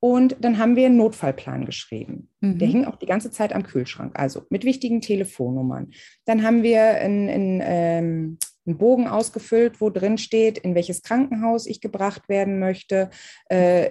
Und 0.00 0.36
dann 0.40 0.58
haben 0.58 0.76
wir 0.76 0.86
einen 0.86 0.96
Notfallplan 0.96 1.66
geschrieben. 1.66 2.28
Mhm. 2.40 2.58
Der 2.58 2.68
hing 2.68 2.84
auch 2.84 2.96
die 2.96 3.06
ganze 3.06 3.30
Zeit 3.30 3.52
am 3.52 3.64
Kühlschrank, 3.64 4.18
also 4.18 4.44
mit 4.48 4.64
wichtigen 4.64 5.00
Telefonnummern. 5.00 5.90
Dann 6.24 6.42
haben 6.42 6.62
wir 6.62 6.82
einen, 6.82 7.28
einen, 7.28 7.62
ähm, 7.64 8.38
einen 8.64 8.78
Bogen 8.78 9.08
ausgefüllt, 9.08 9.80
wo 9.80 9.90
drin 9.90 10.18
steht, 10.18 10.58
in 10.58 10.74
welches 10.74 11.02
Krankenhaus 11.02 11.66
ich 11.66 11.80
gebracht 11.80 12.28
werden 12.28 12.60
möchte, 12.60 13.10
äh, 13.48 13.90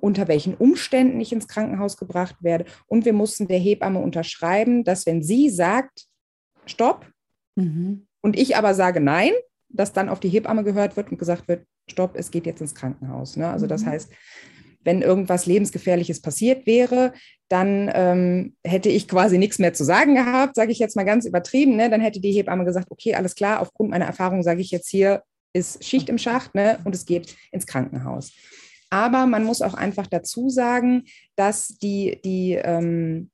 unter 0.00 0.28
welchen 0.28 0.54
Umständen 0.54 1.20
ich 1.20 1.32
ins 1.32 1.48
Krankenhaus 1.48 1.96
gebracht 1.96 2.36
werde. 2.40 2.66
Und 2.86 3.04
wir 3.04 3.12
mussten 3.12 3.48
der 3.48 3.58
Hebamme 3.58 3.98
unterschreiben, 3.98 4.84
dass 4.84 5.06
wenn 5.06 5.24
sie 5.24 5.50
sagt, 5.50 6.06
stopp, 6.66 7.10
mhm. 7.56 8.06
und 8.20 8.38
ich 8.38 8.56
aber 8.56 8.74
sage 8.74 9.00
nein, 9.00 9.32
dass 9.68 9.92
dann 9.92 10.08
auf 10.08 10.20
die 10.20 10.28
Hebamme 10.28 10.62
gehört 10.62 10.96
wird 10.96 11.10
und 11.10 11.18
gesagt 11.18 11.48
wird, 11.48 11.66
stopp, 11.90 12.12
es 12.14 12.30
geht 12.30 12.46
jetzt 12.46 12.60
ins 12.60 12.74
Krankenhaus. 12.74 13.36
Ne? 13.36 13.48
Also 13.48 13.66
das 13.66 13.82
mhm. 13.82 13.86
heißt, 13.86 14.12
wenn 14.80 15.02
irgendwas 15.02 15.46
Lebensgefährliches 15.46 16.22
passiert 16.22 16.66
wäre, 16.66 17.12
dann 17.48 17.90
ähm, 17.94 18.56
hätte 18.64 18.88
ich 18.88 19.08
quasi 19.08 19.38
nichts 19.38 19.58
mehr 19.58 19.72
zu 19.72 19.84
sagen 19.84 20.14
gehabt, 20.14 20.54
sage 20.54 20.72
ich 20.72 20.78
jetzt 20.78 20.96
mal 20.96 21.04
ganz 21.04 21.24
übertrieben. 21.24 21.76
Ne? 21.76 21.90
Dann 21.90 22.00
hätte 22.00 22.20
die 22.20 22.32
Hebamme 22.32 22.64
gesagt, 22.64 22.90
okay, 22.90 23.14
alles 23.14 23.34
klar, 23.34 23.60
aufgrund 23.60 23.90
meiner 23.90 24.06
Erfahrung 24.06 24.42
sage 24.42 24.60
ich 24.60 24.70
jetzt 24.70 24.88
hier, 24.88 25.22
ist 25.52 25.82
Schicht 25.84 26.08
im 26.08 26.18
Schacht 26.18 26.54
ne? 26.54 26.78
und 26.84 26.94
es 26.94 27.06
geht 27.06 27.36
ins 27.52 27.66
Krankenhaus. 27.66 28.32
Aber 28.90 29.26
man 29.26 29.44
muss 29.44 29.62
auch 29.62 29.74
einfach 29.74 30.06
dazu 30.06 30.48
sagen, 30.48 31.04
dass 31.36 31.68
die, 31.68 32.20
die 32.24 32.52
ähm, 32.54 33.30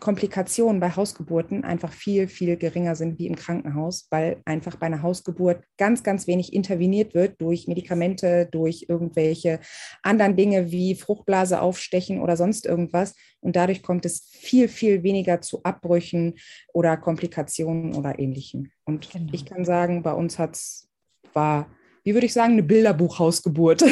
Komplikationen 0.00 0.80
bei 0.80 0.90
Hausgeburten 0.90 1.64
einfach 1.64 1.92
viel, 1.92 2.28
viel 2.28 2.56
geringer 2.56 2.96
sind 2.96 3.18
wie 3.18 3.26
im 3.26 3.36
Krankenhaus, 3.36 4.06
weil 4.10 4.42
einfach 4.44 4.76
bei 4.76 4.86
einer 4.86 5.02
Hausgeburt 5.02 5.62
ganz, 5.78 6.02
ganz 6.02 6.26
wenig 6.26 6.52
interveniert 6.52 7.14
wird 7.14 7.40
durch 7.40 7.66
Medikamente, 7.66 8.46
durch 8.50 8.86
irgendwelche 8.88 9.60
anderen 10.02 10.36
Dinge 10.36 10.70
wie 10.70 10.94
Fruchtblase 10.94 11.60
aufstechen 11.60 12.20
oder 12.20 12.36
sonst 12.36 12.66
irgendwas. 12.66 13.14
Und 13.40 13.56
dadurch 13.56 13.82
kommt 13.82 14.04
es 14.04 14.28
viel, 14.30 14.68
viel 14.68 15.02
weniger 15.02 15.40
zu 15.40 15.62
Abbrüchen 15.62 16.34
oder 16.72 16.96
Komplikationen 16.96 17.94
oder 17.94 18.18
ähnlichem. 18.18 18.70
Und 18.84 19.10
genau. 19.10 19.32
ich 19.32 19.44
kann 19.46 19.64
sagen, 19.64 20.02
bei 20.02 20.12
uns 20.12 20.38
hat 20.38 20.56
es, 20.56 20.88
war 21.32 21.68
wie 22.06 22.14
würde 22.14 22.26
ich 22.26 22.32
sagen, 22.32 22.52
eine 22.52 22.62
Bilderbuchhausgeburt. 22.62 23.82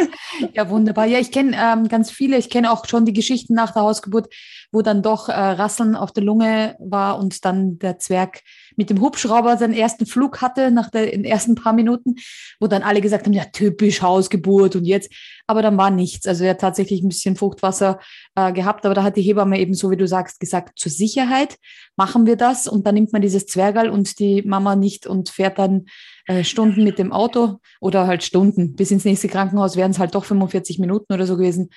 ja, 0.54 0.68
wunderbar. 0.68 1.06
Ja, 1.06 1.20
ich 1.20 1.30
kenne 1.30 1.56
ähm, 1.56 1.86
ganz 1.86 2.10
viele. 2.10 2.36
Ich 2.36 2.50
kenne 2.50 2.72
auch 2.72 2.84
schon 2.84 3.04
die 3.04 3.12
Geschichten 3.12 3.54
nach 3.54 3.70
der 3.70 3.82
Hausgeburt, 3.82 4.34
wo 4.72 4.82
dann 4.82 5.02
doch 5.02 5.28
äh, 5.28 5.32
Rasseln 5.32 5.94
auf 5.94 6.10
der 6.10 6.24
Lunge 6.24 6.74
war 6.80 7.16
und 7.20 7.44
dann 7.44 7.78
der 7.78 8.00
Zwerg 8.00 8.40
mit 8.74 8.90
dem 8.90 9.00
Hubschrauber 9.00 9.56
seinen 9.56 9.74
ersten 9.74 10.04
Flug 10.04 10.42
hatte 10.42 10.72
nach 10.72 10.90
der, 10.90 11.12
den 11.12 11.24
ersten 11.24 11.54
paar 11.54 11.72
Minuten, 11.72 12.16
wo 12.58 12.66
dann 12.66 12.82
alle 12.82 13.00
gesagt 13.00 13.26
haben, 13.26 13.34
ja, 13.34 13.44
typisch 13.44 14.02
Hausgeburt 14.02 14.74
und 14.74 14.84
jetzt. 14.84 15.12
Aber 15.50 15.62
dann 15.62 15.76
war 15.76 15.90
nichts. 15.90 16.28
Also 16.28 16.44
er 16.44 16.50
hat 16.50 16.60
tatsächlich 16.60 17.02
ein 17.02 17.08
bisschen 17.08 17.34
Fruchtwasser 17.34 17.98
äh, 18.36 18.52
gehabt, 18.52 18.86
aber 18.86 18.94
da 18.94 19.02
hat 19.02 19.16
die 19.16 19.22
Hebamme 19.22 19.58
eben, 19.58 19.74
so 19.74 19.90
wie 19.90 19.96
du 19.96 20.06
sagst, 20.06 20.38
gesagt, 20.38 20.78
zur 20.78 20.92
Sicherheit 20.92 21.56
machen 21.96 22.24
wir 22.24 22.36
das 22.36 22.68
und 22.68 22.86
dann 22.86 22.94
nimmt 22.94 23.12
man 23.12 23.20
dieses 23.20 23.46
Zwergal 23.46 23.90
und 23.90 24.20
die 24.20 24.42
Mama 24.42 24.76
nicht 24.76 25.08
und 25.08 25.28
fährt 25.28 25.58
dann 25.58 25.86
äh, 26.26 26.44
Stunden 26.44 26.84
mit 26.84 27.00
dem 27.00 27.10
Auto 27.10 27.58
oder 27.80 28.06
halt 28.06 28.22
Stunden. 28.22 28.76
Bis 28.76 28.92
ins 28.92 29.04
nächste 29.04 29.26
Krankenhaus 29.26 29.74
wären 29.74 29.90
es 29.90 29.98
halt 29.98 30.14
doch 30.14 30.24
45 30.24 30.78
Minuten 30.78 31.12
oder 31.12 31.26
so 31.26 31.36
gewesen, 31.36 31.70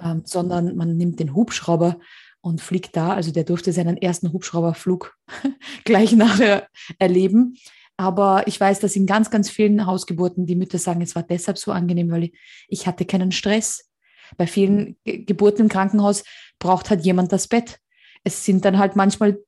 ähm, 0.00 0.22
sondern 0.24 0.76
man 0.76 0.96
nimmt 0.96 1.18
den 1.18 1.34
Hubschrauber 1.34 1.96
und 2.40 2.60
fliegt 2.60 2.96
da. 2.96 3.08
Also 3.08 3.32
der 3.32 3.42
durfte 3.42 3.72
seinen 3.72 3.96
ersten 3.96 4.32
Hubschrauberflug 4.32 5.16
gleich 5.84 6.12
nachher 6.12 6.68
erleben. 7.00 7.56
Aber 7.96 8.46
ich 8.46 8.60
weiß, 8.60 8.80
dass 8.80 8.96
in 8.96 9.06
ganz, 9.06 9.30
ganz 9.30 9.48
vielen 9.48 9.86
Hausgeburten 9.86 10.46
die 10.46 10.56
Mütter 10.56 10.78
sagen, 10.78 11.00
es 11.00 11.14
war 11.14 11.22
deshalb 11.22 11.58
so 11.58 11.72
angenehm, 11.72 12.10
weil 12.10 12.30
ich 12.68 12.86
hatte 12.86 13.06
keinen 13.06 13.32
Stress. 13.32 13.90
Bei 14.36 14.46
vielen 14.46 14.96
Geburten 15.04 15.62
im 15.62 15.68
Krankenhaus 15.68 16.24
braucht 16.58 16.90
halt 16.90 17.04
jemand 17.04 17.32
das 17.32 17.48
Bett. 17.48 17.78
Es 18.24 18.44
sind 18.44 18.64
dann 18.64 18.78
halt 18.78 18.96
manchmal 18.96 19.38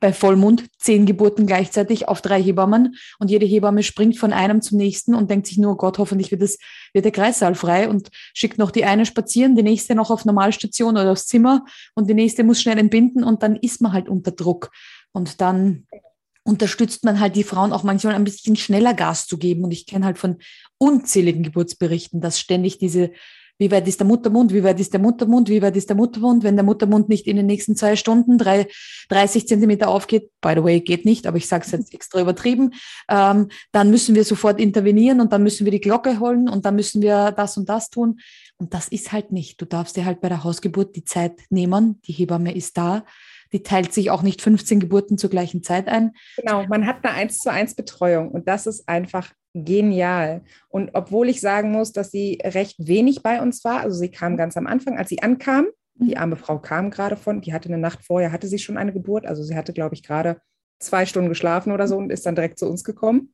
bei 0.00 0.12
Vollmond 0.12 0.66
zehn 0.78 1.06
Geburten 1.06 1.46
gleichzeitig 1.46 2.08
auf 2.08 2.20
drei 2.20 2.42
Hebammen 2.42 2.96
und 3.18 3.30
jede 3.30 3.46
Hebamme 3.46 3.82
springt 3.82 4.18
von 4.18 4.32
einem 4.32 4.60
zum 4.60 4.78
nächsten 4.78 5.14
und 5.14 5.30
denkt 5.30 5.46
sich 5.46 5.58
nur, 5.58 5.72
oh 5.72 5.76
Gott, 5.76 5.98
hoffentlich 5.98 6.30
wird, 6.30 6.42
das, 6.42 6.58
wird 6.92 7.04
der 7.04 7.12
Kreissaal 7.12 7.54
frei 7.54 7.88
und 7.88 8.08
schickt 8.34 8.58
noch 8.58 8.70
die 8.70 8.84
eine 8.84 9.06
spazieren, 9.06 9.56
die 9.56 9.62
nächste 9.62 9.94
noch 9.94 10.10
auf 10.10 10.24
Normalstation 10.24 10.96
oder 10.96 11.12
aufs 11.12 11.26
Zimmer 11.26 11.64
und 11.94 12.10
die 12.10 12.14
nächste 12.14 12.44
muss 12.44 12.60
schnell 12.60 12.78
entbinden 12.78 13.24
und 13.24 13.42
dann 13.42 13.56
ist 13.56 13.80
man 13.80 13.92
halt 13.92 14.08
unter 14.08 14.32
Druck. 14.32 14.70
Und 15.12 15.40
dann 15.40 15.86
unterstützt 16.46 17.04
man 17.04 17.20
halt 17.20 17.36
die 17.36 17.44
Frauen 17.44 17.72
auch 17.72 17.82
manchmal 17.82 18.14
ein 18.14 18.24
bisschen 18.24 18.56
schneller 18.56 18.94
Gas 18.94 19.26
zu 19.26 19.36
geben. 19.36 19.64
Und 19.64 19.72
ich 19.72 19.86
kenne 19.86 20.06
halt 20.06 20.18
von 20.18 20.36
unzähligen 20.78 21.42
Geburtsberichten, 21.42 22.20
dass 22.20 22.38
ständig 22.38 22.78
diese 22.78 23.10
wie 23.58 23.70
weit 23.70 23.88
ist 23.88 24.00
der 24.00 24.06
Muttermund, 24.06 24.52
wie 24.52 24.62
weit 24.62 24.78
ist 24.80 24.92
der 24.92 25.00
Muttermund, 25.00 25.48
wie 25.48 25.62
weit 25.62 25.76
ist 25.76 25.88
der 25.88 25.96
Muttermund, 25.96 26.44
wenn 26.44 26.56
der 26.56 26.64
Muttermund 26.64 27.08
nicht 27.08 27.26
in 27.26 27.36
den 27.36 27.46
nächsten 27.46 27.74
zwei 27.74 27.96
Stunden 27.96 28.36
drei, 28.36 28.66
30 29.08 29.48
Zentimeter 29.48 29.88
aufgeht, 29.88 30.30
by 30.42 30.52
the 30.56 30.62
way, 30.62 30.80
geht 30.80 31.06
nicht, 31.06 31.26
aber 31.26 31.38
ich 31.38 31.48
sage 31.48 31.64
es 31.64 31.72
jetzt 31.72 31.94
extra 31.94 32.20
übertrieben, 32.20 32.74
ähm, 33.08 33.48
dann 33.72 33.90
müssen 33.90 34.14
wir 34.14 34.24
sofort 34.24 34.60
intervenieren 34.60 35.22
und 35.22 35.32
dann 35.32 35.42
müssen 35.42 35.64
wir 35.64 35.70
die 35.70 35.80
Glocke 35.80 36.20
holen 36.20 36.50
und 36.50 36.66
dann 36.66 36.76
müssen 36.76 37.00
wir 37.00 37.32
das 37.32 37.56
und 37.56 37.68
das 37.68 37.88
tun. 37.88 38.20
Und 38.58 38.74
das 38.74 38.88
ist 38.88 39.12
halt 39.12 39.32
nicht. 39.32 39.60
Du 39.60 39.64
darfst 39.64 39.96
dir 39.96 40.04
halt 40.04 40.20
bei 40.20 40.28
der 40.28 40.44
Hausgeburt 40.44 40.94
die 40.94 41.04
Zeit 41.04 41.40
nehmen, 41.48 42.00
die 42.06 42.12
Hebamme 42.12 42.54
ist 42.54 42.76
da, 42.76 43.04
die 43.52 43.62
teilt 43.62 43.92
sich 43.92 44.10
auch 44.10 44.22
nicht 44.22 44.42
15 44.42 44.80
Geburten 44.80 45.18
zur 45.18 45.30
gleichen 45.30 45.62
Zeit 45.62 45.88
ein. 45.88 46.12
Genau, 46.36 46.66
man 46.66 46.86
hat 46.86 47.04
eine 47.04 47.14
1 47.14 47.38
zu 47.38 47.50
1 47.50 47.74
Betreuung 47.74 48.30
und 48.30 48.48
das 48.48 48.66
ist 48.66 48.88
einfach 48.88 49.32
genial. 49.54 50.42
Und 50.68 50.90
obwohl 50.92 51.28
ich 51.28 51.40
sagen 51.40 51.72
muss, 51.72 51.92
dass 51.92 52.10
sie 52.10 52.38
recht 52.44 52.76
wenig 52.78 53.22
bei 53.22 53.40
uns 53.40 53.64
war, 53.64 53.80
also 53.80 53.96
sie 53.96 54.10
kam 54.10 54.36
ganz 54.36 54.56
am 54.56 54.66
Anfang, 54.66 54.98
als 54.98 55.08
sie 55.08 55.22
ankam, 55.22 55.66
die 55.94 56.14
mhm. 56.14 56.20
arme 56.20 56.36
Frau 56.36 56.58
kam 56.58 56.90
gerade 56.90 57.16
von, 57.16 57.40
die 57.40 57.52
hatte 57.52 57.68
eine 57.68 57.78
Nacht 57.78 58.04
vorher, 58.04 58.32
hatte 58.32 58.46
sie 58.46 58.58
schon 58.58 58.76
eine 58.76 58.92
Geburt, 58.92 59.26
also 59.26 59.42
sie 59.42 59.56
hatte, 59.56 59.72
glaube 59.72 59.94
ich, 59.94 60.02
gerade 60.02 60.40
zwei 60.78 61.06
Stunden 61.06 61.30
geschlafen 61.30 61.72
oder 61.72 61.88
so 61.88 61.96
und 61.96 62.10
ist 62.10 62.26
dann 62.26 62.34
direkt 62.34 62.58
zu 62.58 62.68
uns 62.68 62.84
gekommen. 62.84 63.32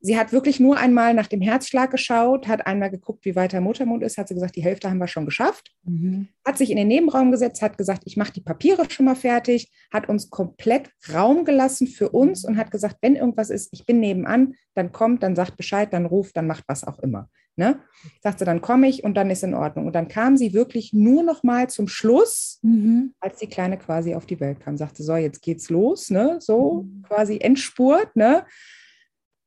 Sie 0.00 0.18
hat 0.18 0.32
wirklich 0.32 0.60
nur 0.60 0.76
einmal 0.76 1.14
nach 1.14 1.26
dem 1.26 1.40
Herzschlag 1.40 1.90
geschaut, 1.90 2.46
hat 2.46 2.66
einmal 2.66 2.90
geguckt, 2.90 3.24
wie 3.24 3.34
weit 3.34 3.52
der 3.52 3.60
Muttermund 3.60 4.02
ist, 4.02 4.18
hat 4.18 4.28
sie 4.28 4.34
gesagt, 4.34 4.56
die 4.56 4.62
Hälfte 4.62 4.90
haben 4.90 4.98
wir 4.98 5.08
schon 5.08 5.24
geschafft, 5.24 5.74
mhm. 5.84 6.28
hat 6.44 6.58
sich 6.58 6.70
in 6.70 6.76
den 6.76 6.88
Nebenraum 6.88 7.30
gesetzt, 7.30 7.62
hat 7.62 7.78
gesagt, 7.78 8.02
ich 8.04 8.16
mache 8.16 8.32
die 8.32 8.42
Papiere 8.42 8.88
schon 8.90 9.06
mal 9.06 9.16
fertig, 9.16 9.72
hat 9.92 10.08
uns 10.08 10.30
komplett 10.30 10.90
Raum 11.12 11.44
gelassen 11.44 11.86
für 11.86 12.10
uns 12.10 12.44
und 12.44 12.56
hat 12.56 12.70
gesagt, 12.70 12.96
wenn 13.00 13.16
irgendwas 13.16 13.50
ist, 13.50 13.70
ich 13.72 13.86
bin 13.86 14.00
nebenan, 14.00 14.54
dann 14.74 14.92
kommt, 14.92 15.22
dann 15.22 15.34
sagt 15.34 15.56
Bescheid, 15.56 15.92
dann 15.92 16.06
ruft, 16.06 16.36
dann 16.36 16.46
macht 16.46 16.64
was 16.68 16.84
auch 16.84 16.98
immer. 16.98 17.28
Ne? 17.58 17.80
Sagt 18.22 18.40
sie, 18.40 18.44
dann 18.44 18.60
komme 18.60 18.86
ich 18.86 19.02
und 19.02 19.14
dann 19.14 19.30
ist 19.30 19.42
in 19.42 19.54
Ordnung. 19.54 19.86
Und 19.86 19.94
dann 19.94 20.08
kam 20.08 20.36
sie 20.36 20.52
wirklich 20.52 20.92
nur 20.92 21.22
noch 21.22 21.42
mal 21.42 21.70
zum 21.70 21.88
Schluss, 21.88 22.58
mhm. 22.60 23.14
als 23.18 23.38
die 23.38 23.46
Kleine 23.46 23.78
quasi 23.78 24.14
auf 24.14 24.26
die 24.26 24.40
Welt 24.40 24.60
kam. 24.60 24.76
Sagte, 24.76 25.02
so, 25.02 25.16
jetzt 25.16 25.40
geht's 25.40 25.70
los, 25.70 26.10
ne? 26.10 26.36
So 26.38 26.82
mhm. 26.82 27.02
quasi 27.08 27.38
Endspurt, 27.38 28.14
ne? 28.14 28.44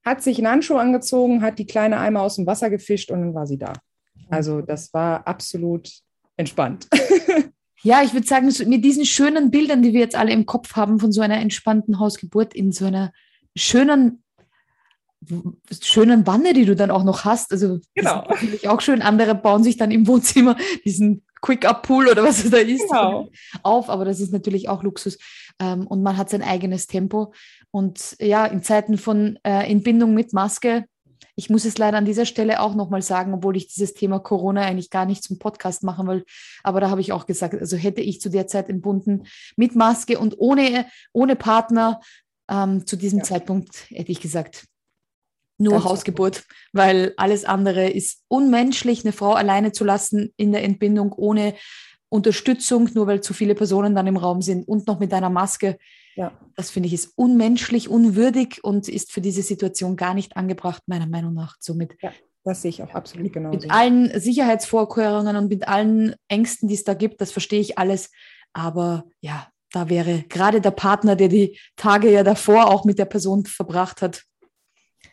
Hat 0.04 0.24
sich 0.24 0.38
einen 0.38 0.48
Handschuh 0.48 0.78
angezogen, 0.78 1.42
hat 1.42 1.60
die 1.60 1.68
kleine 1.68 2.00
Eimer 2.00 2.22
aus 2.22 2.36
dem 2.36 2.46
Wasser 2.46 2.70
gefischt 2.70 3.12
und 3.12 3.22
dann 3.22 3.34
war 3.34 3.48
sie 3.48 3.58
da. 3.58 3.74
Also 4.30 4.62
das 4.62 4.94
war 4.94 5.28
absolut 5.28 5.90
entspannt. 6.38 6.88
Ja, 7.82 8.04
ich 8.04 8.14
würde 8.14 8.28
sagen, 8.28 8.54
mit 8.68 8.84
diesen 8.84 9.06
schönen 9.06 9.52
Bildern, 9.52 9.82
die 9.82 9.94
wir 9.94 10.02
jetzt 10.02 10.16
alle 10.16 10.34
im 10.34 10.46
Kopf 10.46 10.76
haben, 10.76 11.00
von 11.00 11.12
so 11.12 11.22
einer 11.22 11.40
entspannten 11.40 12.00
Hausgeburt 12.00 12.54
in 12.54 12.72
so 12.72 12.86
einer 12.86 13.14
schönen, 13.56 14.24
schönen 15.82 16.28
Wanne, 16.28 16.54
die 16.54 16.66
du 16.66 16.76
dann 16.76 16.92
auch 16.92 17.04
noch 17.04 17.24
hast. 17.24 17.52
Also 17.54 17.80
genau. 17.96 18.26
natürlich 18.28 18.68
auch 18.68 18.82
schön. 18.82 19.02
Andere 19.02 19.34
bauen 19.34 19.64
sich 19.64 19.78
dann 19.78 19.92
im 19.92 20.08
Wohnzimmer 20.08 20.58
diesen 20.84 21.24
Quick-Up-Pool 21.42 22.10
oder 22.10 22.24
was 22.24 22.44
es 22.44 22.52
da 22.52 22.58
ist 22.58 22.90
genau. 22.90 23.30
auf, 23.64 23.90
aber 23.90 24.04
das 24.04 24.20
ist 24.20 24.34
natürlich 24.34 24.68
auch 24.68 24.84
Luxus. 24.84 25.18
Ähm, 25.62 25.88
und 25.88 26.04
man 26.04 26.18
hat 26.18 26.30
sein 26.30 26.42
eigenes 26.42 26.86
Tempo. 26.86 27.34
Und 27.72 28.16
ja, 28.20 28.46
in 28.46 28.64
Zeiten 28.64 28.98
von 28.98 29.38
äh, 29.44 29.70
Entbindung 29.70 30.14
mit 30.14 30.34
Maske, 30.34 30.86
ich 31.36 31.50
muss 31.50 31.64
es 31.64 31.78
leider 31.78 31.98
an 31.98 32.06
dieser 32.06 32.26
Stelle 32.26 32.60
auch 32.60 32.76
nochmal 32.76 33.02
sagen, 33.02 33.34
obwohl 33.34 33.56
ich 33.56 33.68
dieses 33.68 33.94
Thema 33.94 34.20
Corona 34.20 34.62
eigentlich 34.64 34.90
gar 34.90 35.06
nicht 35.06 35.24
zum 35.24 35.40
Podcast 35.40 35.84
machen 35.84 36.08
will, 36.08 36.26
aber 36.64 36.82
da 36.82 36.90
habe 36.90 37.00
ich 37.00 37.14
auch 37.14 37.26
gesagt, 37.26 37.56
also 37.56 37.78
hätte 37.78 38.02
ich 38.02 38.20
zu 38.20 38.30
der 38.30 38.48
Zeit 38.48 38.68
entbunden 38.68 39.26
mit 39.56 39.74
Maske 39.76 40.20
und 40.20 40.36
ohne, 40.38 40.86
ohne 41.14 41.38
Partner, 41.38 42.02
ähm, 42.50 42.86
zu 42.86 42.98
diesem 42.98 43.20
ja. 43.20 43.26
Zeitpunkt 43.26 43.90
hätte 43.90 44.12
ich 44.12 44.20
gesagt, 44.20 44.66
nur 45.60 45.74
Ganz 45.74 45.86
Hausgeburt, 45.86 46.44
weil 46.72 47.14
alles 47.18 47.46
andere 47.46 47.90
ist 47.90 48.24
unmenschlich, 48.30 49.04
eine 49.04 49.12
Frau 49.12 49.34
alleine 49.34 49.72
zu 49.72 49.84
lassen 49.84 50.34
in 50.38 50.52
der 50.52 50.64
Entbindung 50.64 51.12
ohne 51.12 51.54
Unterstützung, 52.10 52.90
nur 52.94 53.08
weil 53.08 53.22
zu 53.22 53.34
viele 53.34 53.56
Personen 53.56 53.96
dann 53.96 54.08
im 54.08 54.18
Raum 54.18 54.42
sind 54.42 54.68
und 54.68 54.88
noch 54.88 55.00
mit 55.00 55.14
einer 55.14 55.30
Maske. 55.30 55.78
Ja. 56.16 56.32
Das 56.56 56.72
finde 56.72 56.88
ich 56.88 56.94
ist 56.94 57.14
unmenschlich, 57.16 57.88
unwürdig 57.90 58.64
und 58.64 58.90
ist 58.90 59.12
für 59.12 59.22
diese 59.22 59.42
Situation 59.42 59.96
gar 59.96 60.14
nicht 60.14 60.36
angebracht, 60.36 60.84
meiner 60.88 61.08
Meinung 61.08 61.34
nach. 61.34 61.56
Somit 61.60 61.96
ja, 62.02 62.12
das 62.44 62.62
sehe 62.62 62.70
ich 62.70 62.84
auch 62.84 62.94
absolut 62.94 63.32
genau. 63.32 63.50
Mit 63.52 63.70
allen 63.70 64.20
Sicherheitsvorkehrungen 64.20 65.36
und 65.36 65.50
mit 65.50 65.68
allen 65.68 66.16
Ängsten, 66.28 66.68
die 66.68 66.76
es 66.76 66.84
da 66.84 66.94
gibt, 66.94 67.22
das 67.22 67.32
verstehe 67.32 67.62
ich 67.62 67.78
alles. 67.78 68.12
Aber 68.54 69.06
ja, 69.22 69.48
da 69.72 69.90
wäre 69.90 70.24
gerade 70.30 70.62
der 70.62 70.72
Partner, 70.72 71.16
der 71.16 71.28
die 71.28 71.58
Tage 71.76 72.12
ja 72.12 72.24
davor 72.24 72.72
auch 72.72 72.86
mit 72.86 72.98
der 72.98 73.06
Person 73.06 73.46
verbracht 73.46 74.02
hat. 74.02 74.24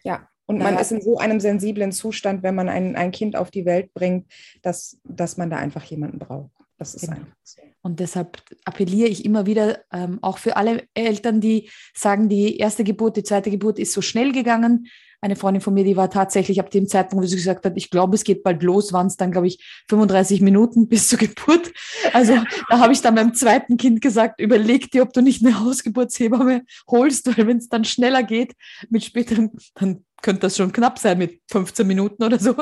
Ja, 0.03 0.29
und 0.47 0.59
man 0.59 0.75
ja. 0.75 0.81
ist 0.81 0.93
in 0.93 1.03
so 1.03 1.19
einem 1.19 1.41
sensiblen 1.41 1.93
Zustand, 1.93 2.43
wenn 2.43 2.55
man 2.55 2.69
ein, 2.69 2.97
ein 2.97 3.11
Kind 3.11 3.37
auf 3.37 3.51
die 3.51 3.67
Welt 3.67 3.93
bringt, 3.93 4.33
dass, 4.63 4.99
dass 5.05 5.37
man 5.37 5.51
da 5.51 5.57
einfach 5.57 5.85
jemanden 5.85 6.19
braucht. 6.19 6.51
Das 6.79 6.95
ist 6.95 7.03
genau. 7.03 7.17
einfach 7.17 7.33
so. 7.43 7.63
Und 7.83 8.01
deshalb 8.01 8.43
appelliere 8.65 9.09
ich 9.09 9.25
immer 9.25 9.47
wieder, 9.47 9.81
ähm, 9.93 10.19
auch 10.21 10.39
für 10.39 10.57
alle 10.57 10.85
Eltern, 10.95 11.41
die 11.41 11.71
sagen, 11.95 12.29
die 12.29 12.59
erste 12.59 12.85
Geburt, 12.85 13.17
die 13.17 13.23
zweite 13.23 13.51
Geburt 13.51 13.79
ist 13.79 13.93
so 13.93 14.03
schnell 14.03 14.33
gegangen. 14.33 14.89
Eine 15.21 15.37
Freundin 15.37 15.63
von 15.63 15.73
mir, 15.73 15.85
die 15.85 15.97
war 15.97 16.11
tatsächlich 16.11 16.61
ab 16.61 16.71
dem 16.71 16.89
Zeitpunkt, 16.89 17.25
wo 17.25 17.29
sie 17.29 17.37
gesagt 17.37 17.65
hat, 17.65 17.73
ich 17.77 17.91
glaube, 17.91 18.17
es 18.17 18.25
geht 18.25 18.43
bald 18.43 18.63
los, 18.63 18.93
waren 18.93 19.07
es 19.07 19.17
dann, 19.17 19.33
glaube 19.33 19.47
ich, 19.47 19.65
35 19.89 20.43
Minuten 20.43 20.89
bis 20.89 21.09
zur 21.09 21.19
Geburt. 21.19 21.73
Also 22.13 22.35
da 22.69 22.81
habe 22.81 22.93
ich 22.93 23.01
dann 23.01 23.15
meinem 23.15 23.35
zweiten 23.35 23.77
Kind 23.79 24.03
gesagt, 24.03 24.41
überleg 24.41 24.91
dir, 24.91 25.03
ob 25.03 25.13
du 25.13 25.23
nicht 25.23 25.45
eine 25.45 25.61
Hausgeburtshebamme 25.61 26.65
holst, 26.89 27.27
weil 27.27 27.47
wenn 27.47 27.59
es 27.59 27.69
dann 27.69 27.85
schneller 27.85 28.23
geht 28.23 28.55
mit 28.91 29.05
späteren, 29.05 29.53
dann 29.75 30.05
könnte 30.27 30.41
das 30.41 30.57
schon 30.57 30.73
knapp 30.73 30.99
sein 30.99 31.19
mit 31.19 31.41
15 31.53 31.87
Minuten 31.87 32.25
oder 32.25 32.41
so. 32.41 32.57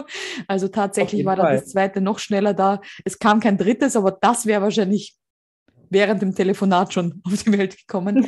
Also 0.47 0.69
tatsächlich 0.69 1.25
war 1.25 1.35
dann 1.35 1.55
das 1.55 1.71
zweite 1.71 2.03
noch 2.03 2.19
schneller 2.19 2.53
da. 2.53 2.83
Es 3.07 3.19
kam 3.19 3.41
kein 3.41 3.57
drittes, 3.57 3.97
aber 3.97 4.13
das 4.13 4.45
wäre 4.45 4.61
wahrscheinlich 4.61 5.17
während 5.89 6.21
dem 6.21 6.35
Telefonat 6.35 6.93
schon 6.93 7.23
auf 7.25 7.43
die 7.43 7.57
Welt 7.57 7.79
gekommen. 7.79 8.27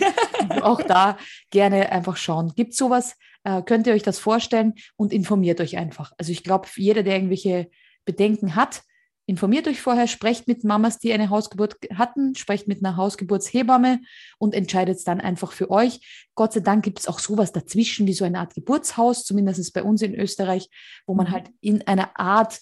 also 0.49 0.62
auch 0.64 0.81
da 0.81 1.19
gerne 1.50 1.93
einfach 1.93 2.16
schauen. 2.16 2.55
Gibt 2.57 2.73
es 2.73 2.78
sowas? 2.78 3.14
Äh, 3.45 3.61
könnt 3.61 3.87
ihr 3.87 3.93
euch 3.93 4.02
das 4.02 4.19
vorstellen 4.19 4.73
und 4.97 5.12
informiert 5.12 5.61
euch 5.61 5.76
einfach. 5.76 6.12
Also 6.16 6.33
ich 6.33 6.43
glaube, 6.43 6.66
jeder, 6.75 7.02
der 7.02 7.16
irgendwelche 7.16 7.69
Bedenken 8.07 8.57
hat, 8.57 8.85
informiert 9.26 9.66
euch 9.66 9.83
vorher, 9.83 10.06
sprecht 10.06 10.47
mit 10.47 10.64
Mamas, 10.64 10.99
die 10.99 11.12
eine 11.12 11.30
Hausgeburt 11.30 11.76
hatten, 11.95 12.35
sprecht 12.37 12.68
mit 12.68 12.85
einer 12.85 12.97
Hausgeburtshebamme 12.97 14.00
und 14.38 14.54
entscheidet 14.54 14.99
es 14.99 15.04
dann 15.04 15.21
einfach 15.21 15.52
für 15.52 15.71
euch. 15.71 16.28
Gott 16.35 16.52
sei 16.52 16.61
Dank 16.61 16.85
gibt 16.85 17.00
es 17.00 17.09
auch 17.09 17.18
sowas 17.18 17.52
dazwischen, 17.52 18.06
wie 18.06 18.12
so 18.12 18.25
eine 18.25 18.38
Art 18.38 18.54
Geburtshaus, 18.54 19.25
zumindest 19.25 19.75
bei 19.75 19.83
uns 19.83 20.02
in 20.02 20.14
Österreich, 20.14 20.71
wo 21.06 21.14
man 21.14 21.26
mhm. 21.26 21.33
halt 21.33 21.50
in 21.61 21.87
einer 21.87 22.18
Art 22.18 22.61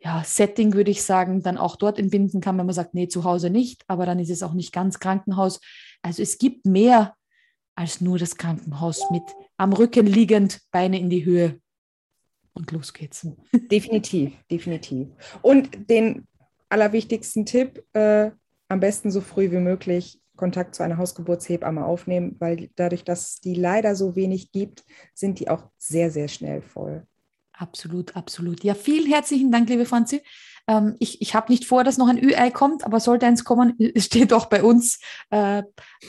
ja, 0.00 0.22
Setting, 0.24 0.74
würde 0.74 0.90
ich 0.90 1.02
sagen, 1.02 1.42
dann 1.42 1.56
auch 1.56 1.76
dort 1.76 1.98
entbinden 1.98 2.40
kann, 2.40 2.58
wenn 2.58 2.66
man 2.66 2.74
sagt, 2.74 2.92
nee, 2.92 3.08
zu 3.08 3.24
Hause 3.24 3.50
nicht, 3.50 3.84
aber 3.86 4.04
dann 4.04 4.18
ist 4.18 4.30
es 4.30 4.42
auch 4.42 4.52
nicht 4.52 4.72
ganz 4.72 4.98
Krankenhaus. 4.98 5.60
Also 6.02 6.22
es 6.22 6.38
gibt 6.38 6.66
mehr 6.66 7.14
als 7.74 8.00
nur 8.00 8.18
das 8.18 8.36
Krankenhaus 8.36 9.10
mit 9.10 9.22
am 9.56 9.72
Rücken 9.72 10.06
liegend, 10.06 10.60
Beine 10.72 10.98
in 10.98 11.08
die 11.08 11.24
Höhe 11.24 11.60
und 12.54 12.70
los 12.72 12.92
geht's. 12.92 13.26
Definitiv, 13.70 14.32
definitiv. 14.50 15.08
Und 15.42 15.90
den 15.90 16.26
allerwichtigsten 16.68 17.46
Tipp, 17.46 17.84
äh, 17.92 18.30
am 18.68 18.80
besten 18.80 19.10
so 19.10 19.20
früh 19.20 19.50
wie 19.50 19.58
möglich 19.58 20.18
Kontakt 20.36 20.74
zu 20.74 20.82
einer 20.82 20.96
Hausgeburtshebamme 20.96 21.84
aufnehmen, 21.84 22.36
weil 22.38 22.70
dadurch, 22.76 23.04
dass 23.04 23.28
es 23.28 23.40
die 23.40 23.54
leider 23.54 23.94
so 23.94 24.16
wenig 24.16 24.50
gibt, 24.50 24.84
sind 25.14 25.38
die 25.38 25.48
auch 25.48 25.70
sehr, 25.78 26.10
sehr 26.10 26.28
schnell 26.28 26.62
voll. 26.62 27.06
Absolut, 27.52 28.16
absolut. 28.16 28.64
Ja, 28.64 28.74
vielen 28.74 29.06
herzlichen 29.06 29.52
Dank, 29.52 29.68
liebe 29.68 29.84
Franzi. 29.84 30.22
Ähm, 30.66 30.96
ich 30.98 31.20
ich 31.20 31.34
habe 31.34 31.52
nicht 31.52 31.66
vor, 31.66 31.84
dass 31.84 31.98
noch 31.98 32.08
ein 32.08 32.22
Ü-Ei 32.22 32.50
kommt, 32.50 32.84
aber 32.84 32.98
sollte 32.98 33.26
eins 33.26 33.44
kommen, 33.44 33.74
es 33.94 34.06
steht 34.06 34.32
auch 34.32 34.46
bei 34.46 34.62
uns 34.62 35.00
äh, 35.30 35.62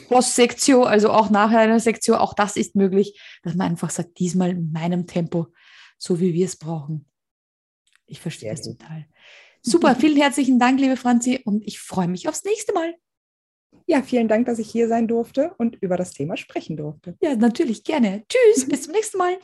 Postsektio, 0.08 0.84
also 0.84 1.12
auch 1.12 1.30
nachher 1.30 1.60
einer 1.60 1.80
Sektion, 1.80 2.18
auch 2.18 2.34
das 2.34 2.56
ist 2.56 2.76
möglich, 2.76 3.20
dass 3.44 3.56
man 3.56 3.72
einfach 3.72 3.90
sagt, 3.90 4.20
diesmal 4.20 4.52
in 4.52 4.72
meinem 4.72 5.06
Tempo 5.06 5.48
so 6.04 6.20
wie 6.20 6.34
wir 6.34 6.46
es 6.46 6.58
brauchen. 6.58 7.06
Ich 8.06 8.20
verstehe 8.20 8.52
es 8.52 8.62
total. 8.62 9.06
Super, 9.62 9.96
vielen 10.00 10.18
herzlichen 10.18 10.60
Dank, 10.60 10.80
liebe 10.80 10.98
Franzi, 10.98 11.40
und 11.46 11.66
ich 11.66 11.80
freue 11.80 12.10
mich 12.10 12.28
aufs 12.28 12.44
nächste 12.44 12.74
Mal. 12.74 12.94
Ja, 13.86 14.02
vielen 14.02 14.28
Dank, 14.28 14.46
dass 14.46 14.60
ich 14.60 14.70
hier 14.70 14.90
sein 14.90 15.08
durfte 15.08 15.54
und 15.58 15.78
über 15.78 15.96
das 15.96 16.12
Thema 16.12 16.36
sprechen 16.36 16.76
durfte. 16.76 17.16
Ja, 17.22 17.36
natürlich 17.36 17.86
gerne. 17.86 18.24
Tschüss, 18.28 18.68
bis 18.70 18.84
zum 18.84 18.92
nächsten 18.94 19.18
Mal. 19.18 19.38